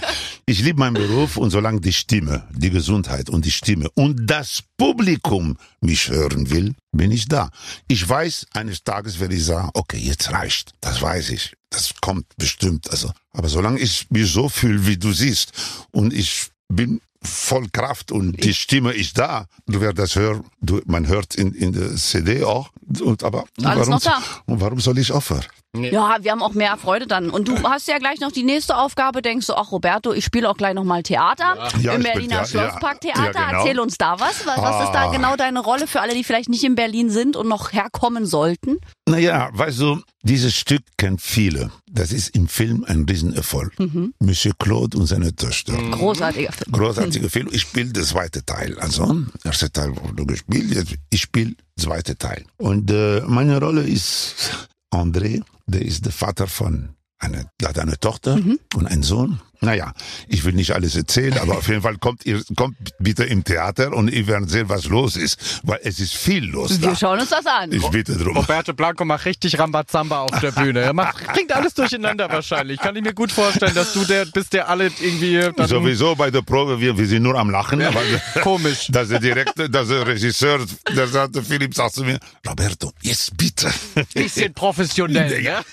[0.46, 4.62] Ich liebe meinen Beruf und solange die Stimme, die Gesundheit und die Stimme und das
[4.76, 7.50] Publikum mich hören will, bin ich da.
[7.88, 10.72] Ich weiß, eines Tages werde ich sagen, okay, jetzt reicht.
[10.80, 11.54] Das weiß ich.
[11.70, 12.88] Das kommt bestimmt.
[12.90, 15.52] Also, aber solange ich mich so fühle, wie du siehst,
[15.90, 19.46] und ich bin voll Kraft und die Stimme ist da.
[19.66, 20.44] Du wirst das hören.
[20.60, 22.70] Du, man hört in, in der CD auch.
[23.00, 24.18] Und, aber Alles warum, noch da.
[24.46, 25.44] Und warum soll ich aufhören?
[25.76, 27.28] Ja, wir haben auch mehr Freude dann.
[27.28, 30.48] Und du hast ja gleich noch die nächste Aufgabe, denkst du, ach Roberto, ich spiele
[30.48, 32.46] auch gleich noch mal Theater Ja, im ich Berliner bin- ja, ja.
[32.70, 33.24] Schlossparktheater.
[33.24, 33.58] Ja, genau.
[33.60, 34.46] Erzähl uns da was.
[34.46, 35.10] Was, was ist da Ah.
[35.10, 38.78] genau deine Rolle für alle, die vielleicht nicht in Berlin sind und noch herkommen sollten?
[39.06, 41.70] Naja, weißt du, dieses Stück kennt viele.
[41.90, 43.72] Das ist im Film ein Riesenerfolg.
[44.18, 45.74] Monsieur Claude und seine Töchter.
[45.90, 46.72] Großartiger Film.
[46.72, 47.48] Großartiger Film.
[47.52, 48.78] Ich spiele den zweiten Teil.
[48.78, 52.44] Also, erster Teil wurde gespielt, jetzt ich spiele zweite Teil.
[52.58, 57.98] Und äh, meine Rolle ist André, der ist der Vater von einer, der hat eine
[57.98, 58.38] Tochter
[58.74, 59.40] und einen Sohn.
[59.60, 59.92] Naja,
[60.28, 63.92] ich will nicht alles erzählen, aber auf jeden Fall kommt ihr, kommt bitte im Theater
[63.92, 66.96] und ihr werdet sehen, was los ist, weil es ist viel los Wir da.
[66.96, 67.72] schauen uns das an.
[67.72, 68.36] Ich bitte drum.
[68.36, 70.80] Roberto Blanco macht richtig Rambazamba auf der Bühne.
[70.80, 72.78] Er macht, bringt alles durcheinander wahrscheinlich.
[72.80, 76.42] Kann ich mir gut vorstellen, dass du der bist, der alle irgendwie Sowieso bei der
[76.42, 77.82] Probe, wir, wir sind nur am Lachen.
[77.82, 78.00] Aber
[78.42, 78.86] komisch.
[78.90, 80.60] dass der Direktor, dass der Regisseur,
[80.94, 83.70] der sagte, Philipp sagt zu mir, Roberto, jetzt bitte.
[84.14, 85.26] bisschen professionell.
[85.42, 85.64] Ja, Ne?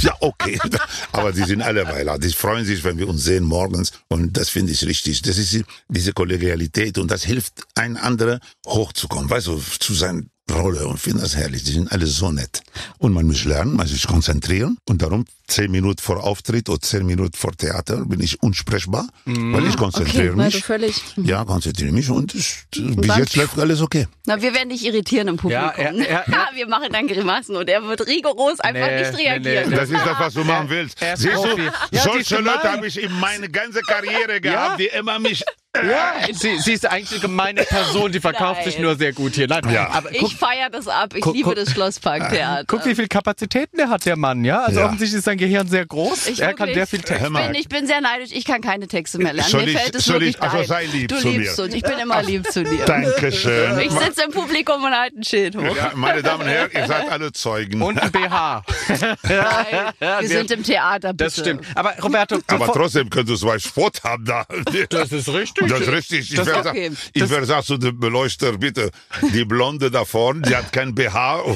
[0.00, 0.58] ja, okay.
[1.12, 2.18] Aber die sind alle Weiler.
[2.18, 3.92] Die freuen sich, wenn wir uns sehen morgens.
[4.08, 5.22] Und das finde ich richtig.
[5.22, 9.28] Das ist diese Kollegialität und das hilft ein anderer hochzukommen.
[9.28, 11.64] Weißt du, zu seiner Rolle und finde das herrlich.
[11.64, 12.62] Die sind alle so nett.
[12.98, 14.78] Und man muss lernen, man muss sich konzentrieren.
[14.88, 19.66] Und darum zehn Minuten vor Auftritt oder zehn Minuten vor Theater bin ich unsprechbar, weil
[19.66, 20.64] ich konzentriere Okay, weil du mich.
[20.64, 20.94] völlig.
[21.16, 24.06] Ja, konzentriere mich und es, bis dann- jetzt läuft alles okay.
[24.26, 25.64] Na, wir werden dich irritieren im Publikum.
[25.64, 29.12] Ja, er- er- Ja, wir machen dann Grimassen und er wird rigoros einfach Nee, nicht
[29.14, 29.70] nee, reagieren.
[29.70, 29.76] nee.
[29.76, 31.00] Das ist das, was du machen willst.
[31.02, 31.56] er Siehst Profi.
[31.56, 35.42] du, Ja, solche Leute habe ich in meine ganze Karriere gehabt, die immer mich...
[35.84, 38.70] Ja, sie, sie ist eigentlich eine gemeine Person, die verkauft Nein.
[38.70, 39.46] sich nur sehr gut hier.
[39.48, 39.90] Nein, Ja.
[39.90, 41.14] aber guck, Ich feiere das ab.
[41.14, 42.64] Ich guck- liebe guck- das Schlossparktheater.
[42.66, 44.62] guck, wie viel Kapazitäten der hat, der Mann, ja?
[44.64, 44.86] Also Ja.
[44.86, 46.26] offensichtlich ist sein Gehirn sehr groß.
[46.28, 47.26] Ich er kann sehr viel Text.
[47.26, 49.50] Ich bin, ich bin sehr neidisch, ich kann keine Texte mehr lernen.
[49.50, 51.64] Soll Mir ich- fällt es soll wirklich ich- also sei lieb du zu liebst mir.
[51.64, 52.84] uns, ich bin immer lieb zu dir.
[52.84, 53.78] Dankeschön.
[53.80, 55.76] Ich sitze im Publikum und halte ein Schild hoch.
[55.76, 57.82] Ja, meine Damen und Herren, ihr seid alle Zeugen.
[57.82, 58.62] Und ein BH.
[59.22, 61.24] Nein, wir sind im Theater, bitte.
[61.24, 61.64] Das stimmt.
[61.74, 64.46] Aber Roberto, Aber trotzdem könntest du einen Sport haben da.
[64.90, 65.65] das ist richtig.
[65.68, 66.32] Das ist richtig.
[66.32, 66.92] Ich werde okay.
[67.14, 68.90] werde sagen zu dem Beleuchter, bitte,
[69.34, 71.42] die Blonde da vorne, die hat kein BH.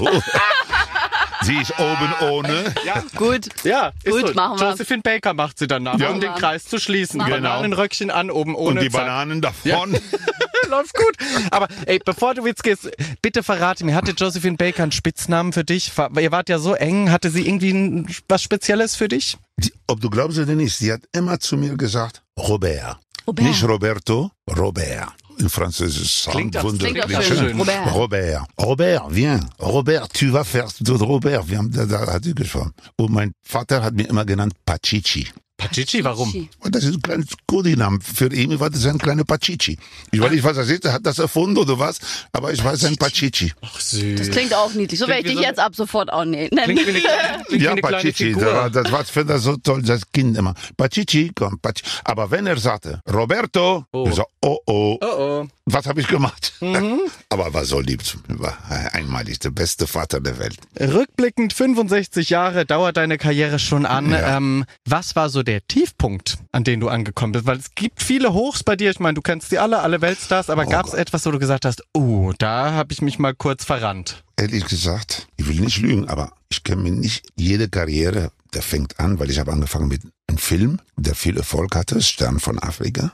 [1.42, 2.75] Sie ist oben ohne.
[2.85, 3.46] Ja, Gut.
[3.64, 4.35] ja ist Gut, so.
[4.35, 4.70] machen wir.
[4.70, 6.11] Josephine Baker macht sie danach, Ja.
[6.11, 7.18] um den Kreis zu schließen.
[7.18, 7.37] Machen wir.
[7.40, 9.07] Bananenröckchen an, oben ohne Und die Zack.
[9.07, 9.92] Bananen davon.
[10.68, 11.16] Läuft gut.
[11.51, 12.90] Aber ey, bevor du jetzt gehst,
[13.23, 15.90] bitte verrate mir, hatte Josephine Baker einen Spitznamen für dich?
[16.20, 17.11] Ihr wart ja so eng.
[17.11, 19.37] Hatte sie irgendwie ein, was Spezielles für dich?
[19.57, 22.99] Die, ob du glaubst oder nicht, sie hat immer zu mir gesagt, Robert.
[23.27, 23.45] Robert.
[23.47, 25.09] Nicht Roberto, Robert.
[25.39, 26.27] In Französisch.
[26.31, 27.37] Klingt Wunder- klingt Klingt schön.
[27.39, 27.59] schön.
[27.59, 27.95] Robert.
[27.95, 28.47] Robert.
[28.61, 29.47] Robert, viens.
[29.59, 30.69] Robert, tu vas faire
[31.01, 31.49] Robert.
[31.49, 32.75] Wir haben, da, da hat sie gesprochen.
[32.97, 35.29] Und mein Vater hat mir immer genannt Pachichi.
[35.61, 36.49] Pachichi, warum?
[36.61, 37.99] Und das ist ein kleines Codename.
[38.03, 39.79] Für ihn war das ein kleiner Pachichi.
[40.11, 40.85] Ich weiß nicht, was er ist.
[40.85, 41.99] Er hat das erfunden oder was.
[42.33, 43.53] Aber ich weiß, ein Pachichi.
[43.61, 44.18] Ach, süß.
[44.18, 44.99] Das klingt auch niedlich.
[44.99, 46.49] So werde ich wie dich so jetzt ab sofort auch nennen.
[46.51, 48.25] Klingt wie eine, klingt wie Ja, eine kleine Pachichi.
[48.25, 48.42] Figur.
[48.42, 50.55] Das, war, das war für das so toll, das Kind immer.
[50.77, 51.88] Pachichi, komm, Pachichi.
[52.05, 54.07] Aber wenn er sagte, Roberto, Oh.
[54.09, 54.99] ich sag, oh, oh.
[55.03, 55.07] Oh,
[55.42, 55.49] oh.
[55.66, 56.53] Was habe ich gemacht?
[56.61, 57.01] Mhm.
[57.29, 58.01] Aber er war so lieb.
[58.29, 58.57] War
[58.92, 60.57] einmalig der beste Vater der Welt.
[60.81, 64.11] Rückblickend 65 Jahre dauert deine Karriere schon an.
[64.11, 64.37] Ja.
[64.37, 67.47] Ähm, was war so der Tiefpunkt, an den du angekommen bist?
[67.47, 68.91] Weil es gibt viele Hochs bei dir.
[68.93, 70.49] Ich meine, du kennst die alle, alle Weltstars.
[70.51, 73.35] Aber Oh gab es etwas, wo du gesagt hast, oh, da habe ich mich mal
[73.35, 74.23] kurz verrannt?
[74.37, 78.99] Ehrlich gesagt, ich will nicht lügen, aber ich kenne mir nicht jede Karriere, der fängt
[79.01, 83.13] an, weil ich habe angefangen mit einem Film, der viel Erfolg hatte, Stern von Afrika.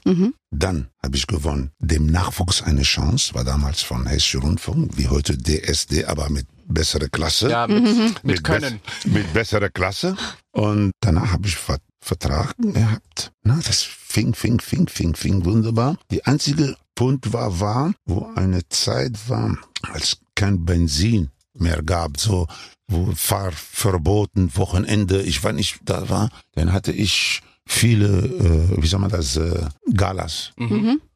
[0.51, 5.37] Dann habe ich gewonnen, dem Nachwuchs eine Chance, war damals von Hessische Rundfunk, wie heute
[5.37, 7.51] DSD, aber mit bessere Klasse.
[7.51, 8.81] Ja, mit, mit bess- Können.
[9.05, 10.16] mit besserer Klasse.
[10.53, 13.33] Und danach habe ich Ver Vertrag gehabt.
[13.42, 15.96] Na, das fing, fing, fing, fing, fing wunderbar.
[16.13, 22.46] Die einzige Punkt war, war, wo eine Zeit war, als kein Benzin mehr gab, so,
[22.87, 29.00] wo Fahrverboten, Wochenende, ich weiß nicht, da war, dann hatte ich viele, äh, wie soll
[29.00, 30.52] man das, äh, Galas,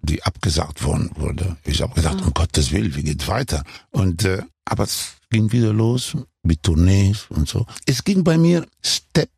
[0.03, 1.57] die abgesagt worden wurde.
[1.65, 3.63] Ich habe gedacht, um Gottes Willen, wie geht weiter?
[3.91, 7.65] Und äh, aber es ging wieder los mit Tournees und so.
[7.87, 9.31] Es ging bei mir Step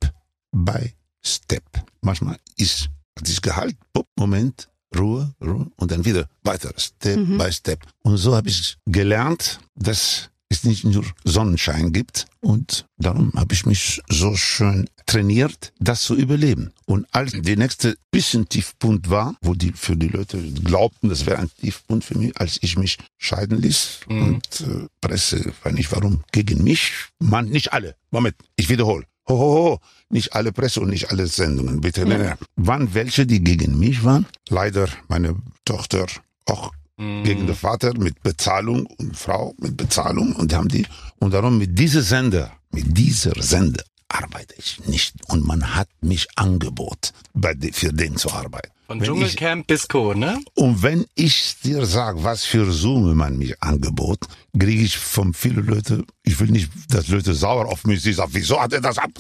[0.50, 0.94] by
[1.24, 1.64] Step.
[2.00, 2.88] Manchmal ist
[3.20, 7.80] dieses Gehalt, bup, Moment, Ruhe, Ruhe und dann wieder weiter, Step by Step.
[8.02, 13.64] Und so habe ich gelernt, dass es nicht nur Sonnenschein gibt und darum habe ich
[13.64, 16.72] mich so schön trainiert, das zu überleben.
[16.86, 21.38] Und als der nächste bisschen Tiefpunkt war, wo die für die Leute glaubten, das wäre
[21.38, 26.22] ein Tiefpunkt für mich, als ich mich scheiden ließ und äh, Presse, weiß nicht warum,
[26.32, 29.06] gegen mich, man, nicht alle, Moment, ich wiederhole.
[29.28, 29.78] Ho, ho, ho,
[30.10, 32.04] nicht alle Presse und nicht alle Sendungen, bitte.
[32.04, 32.38] Nein, nein.
[32.56, 34.26] Waren welche, die gegen mich waren?
[34.48, 36.06] Leider meine Tochter
[36.46, 40.86] auch gegen den Vater mit Bezahlung und Frau mit Bezahlung und haben die
[41.18, 46.28] und darum mit dieser Sender, mit dieser Sender arbeite ich nicht und man hat mich
[46.36, 48.70] Angebot bei für den zu arbeiten.
[48.93, 50.38] Von Wenn ich, Dschungelcamp bis Co., ne?
[50.55, 54.18] und wenn ich dir sage, was für Summe man mich angebot,
[54.59, 58.32] kriege ich von vielen Leuten, ich will nicht, dass Leute sauer auf mich sind, sagen,
[58.34, 59.11] wieso hat er das ab?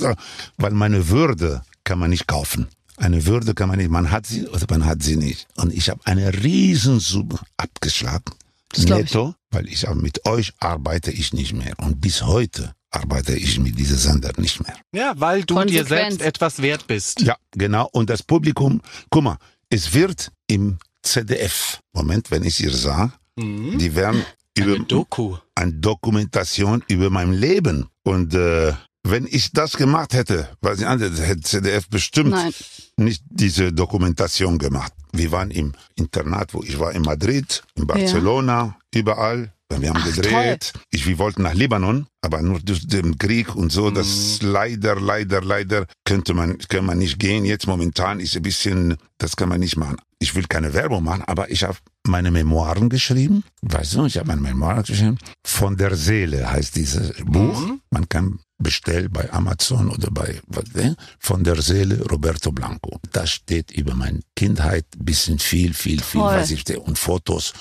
[0.58, 2.68] Weil meine Würde kann man nicht kaufen.
[2.98, 5.46] Eine Würde kann man nicht, man hat sie oder man hat sie nicht.
[5.56, 8.34] Und ich habe eine Riesensumme abgeschlagen.
[8.76, 8.84] ich.
[8.84, 11.72] Netto, weil ich auch mit euch arbeite ich nicht mehr.
[11.78, 14.76] Und bis heute arbeite ich mit diesem Sender nicht mehr.
[14.92, 15.88] Ja, weil du dir Konsequenz.
[15.88, 17.22] selbst etwas wert bist.
[17.22, 17.88] Ja, genau.
[17.92, 19.38] Und das Publikum, guck mal,
[19.72, 24.22] es wird im ZDF, Moment, wenn ich ihr sage, die werden
[24.56, 25.36] über Eine Doku.
[25.54, 27.88] eine Dokumentation über mein Leben.
[28.04, 32.52] Und äh, wenn ich das gemacht hätte, weiß ich nicht, hätte ZDF bestimmt Nein.
[32.98, 34.92] nicht diese Dokumentation gemacht.
[35.12, 39.54] Wir waren im Internat, wo ich war in Madrid, in Barcelona, überall.
[39.80, 40.72] Wir haben Ach, gedreht.
[40.90, 45.40] Ich, wir wollten nach Libanon, aber nur durch den Krieg und so, das leider, leider,
[45.42, 47.44] leider könnte man, kann man nicht gehen.
[47.44, 49.96] Jetzt momentan ist ein bisschen, das kann man nicht machen.
[50.18, 53.44] Ich will keine Werbung machen, aber ich habe meine Memoiren geschrieben.
[53.62, 55.18] Weißt du, ich habe meine Memoiren geschrieben.
[55.44, 57.60] Von der Seele heißt dieses Buch.
[57.90, 60.96] Man kann bestellen bei Amazon oder bei was, ne?
[61.18, 63.00] von der Seele Roberto Blanco.
[63.12, 66.34] Da steht über meine Kindheit ein bisschen viel, viel, viel, Toll.
[66.34, 66.80] was ich stehe.
[66.80, 67.52] Und Fotos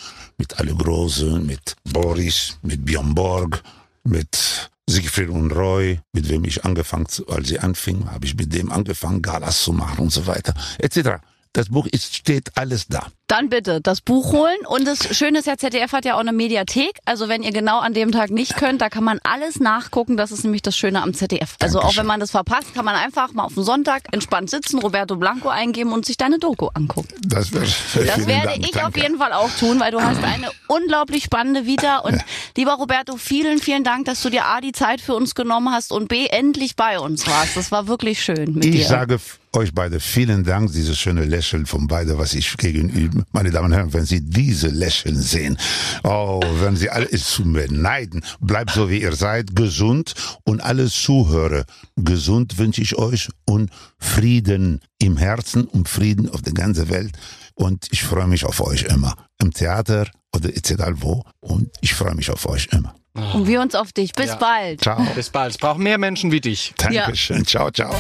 [0.42, 3.62] mit alle Großen, mit Boris, mit Björn Borg,
[4.04, 8.72] mit Siegfried und Roy, mit wem ich angefangen, als sie anfing, habe ich mit dem
[8.72, 11.22] angefangen, Galas zu machen und so weiter, etc.
[11.54, 13.08] Das Buch ist, steht alles da.
[13.28, 14.56] Dann bitte das Buch holen.
[14.68, 16.92] Und das Schöne ist ja, ZDF hat ja auch eine Mediathek.
[17.06, 20.16] Also wenn ihr genau an dem Tag nicht könnt, da kann man alles nachgucken.
[20.16, 21.56] Das ist nämlich das Schöne am ZDF.
[21.62, 22.00] Also auch Dankeschön.
[22.02, 25.50] wenn man das verpasst, kann man einfach mal auf den Sonntag entspannt sitzen, Roberto Blanco
[25.50, 27.10] eingeben und sich deine Doku angucken.
[27.26, 31.26] Das, wär, Das werde ich auf jeden Fall auch tun, weil du hast eine unglaublich
[31.26, 31.98] spannende Vita.
[32.00, 32.22] Und
[32.56, 35.92] lieber Roberto, vielen, vielen Dank, dass du dir A, die Zeit für uns genommen hast
[35.92, 37.58] und B, endlich bei uns warst.
[37.58, 38.88] Das war wirklich schön mit Ich dir.
[38.88, 43.52] sage f- euch beide vielen Dank, dieses schöne Lächeln von beide, was ich gegenüber, meine
[43.52, 45.58] Damen und Herren, wenn Sie diese Lächeln sehen,
[46.04, 51.66] oh, wenn Sie alles zu beneiden, bleibt so wie ihr seid, gesund und alle Zuhörer,
[51.98, 57.12] gesund wünsche ich euch und Frieden im Herzen und Frieden auf der ganzen Welt
[57.56, 62.16] und ich freue mich auf euch immer, im Theater oder egal wo und ich freue
[62.16, 62.96] mich auf euch immer.
[63.34, 64.14] Und wir uns auf dich.
[64.14, 64.36] Bis Ja.
[64.36, 64.82] bald.
[64.82, 65.06] Ciao.
[65.16, 65.52] Bis bald.
[65.52, 66.74] Es braucht mehr Menschen wie dich.
[66.78, 67.46] Dankeschön.
[67.46, 67.94] Ciao, ciao.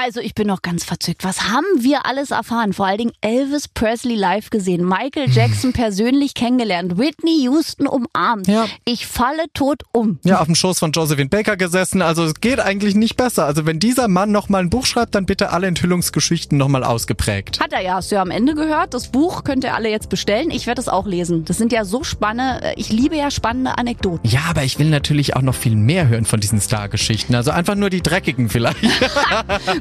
[0.00, 1.24] Also ich bin noch ganz verzückt.
[1.24, 2.72] Was haben wir alles erfahren?
[2.72, 8.46] Vor allen Dingen Elvis Presley live gesehen, Michael Jackson persönlich kennengelernt, Whitney Houston umarmt.
[8.46, 8.66] Ja.
[8.84, 10.20] Ich falle tot um.
[10.22, 12.00] Ja, auf dem Schoß von Josephine Baker gesessen.
[12.00, 13.44] Also es geht eigentlich nicht besser.
[13.44, 17.58] Also wenn dieser Mann nochmal ein Buch schreibt, dann bitte alle Enthüllungsgeschichten nochmal ausgeprägt.
[17.58, 18.94] Hat er ja, hast du ja am Ende gehört.
[18.94, 20.52] Das Buch könnt ihr alle jetzt bestellen.
[20.52, 21.44] Ich werde es auch lesen.
[21.44, 24.30] Das sind ja so spannende, ich liebe ja spannende Anekdoten.
[24.30, 27.34] Ja, aber ich will natürlich auch noch viel mehr hören von diesen Star-Geschichten.
[27.34, 28.78] Also einfach nur die dreckigen vielleicht.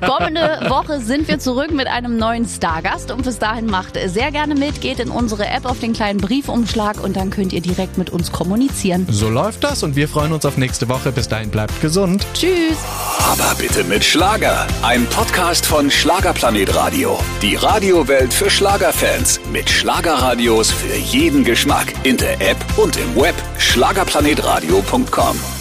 [0.08, 4.56] Kommende Woche sind wir zurück mit einem neuen Stargast und bis dahin macht sehr gerne
[4.56, 8.10] mit, geht in unsere App auf den kleinen Briefumschlag und dann könnt ihr direkt mit
[8.10, 9.06] uns kommunizieren.
[9.10, 11.12] So läuft das und wir freuen uns auf nächste Woche.
[11.12, 12.26] Bis dahin bleibt gesund.
[12.34, 12.78] Tschüss!
[13.20, 14.66] Aber bitte mit Schlager.
[14.82, 17.20] Ein Podcast von Schlagerplanet Radio.
[17.42, 19.42] Die Radiowelt für Schlagerfans.
[19.52, 21.94] Mit Schlagerradios für jeden Geschmack.
[22.04, 23.36] In der App und im Web.
[23.58, 25.57] Schlagerplanetradio.com.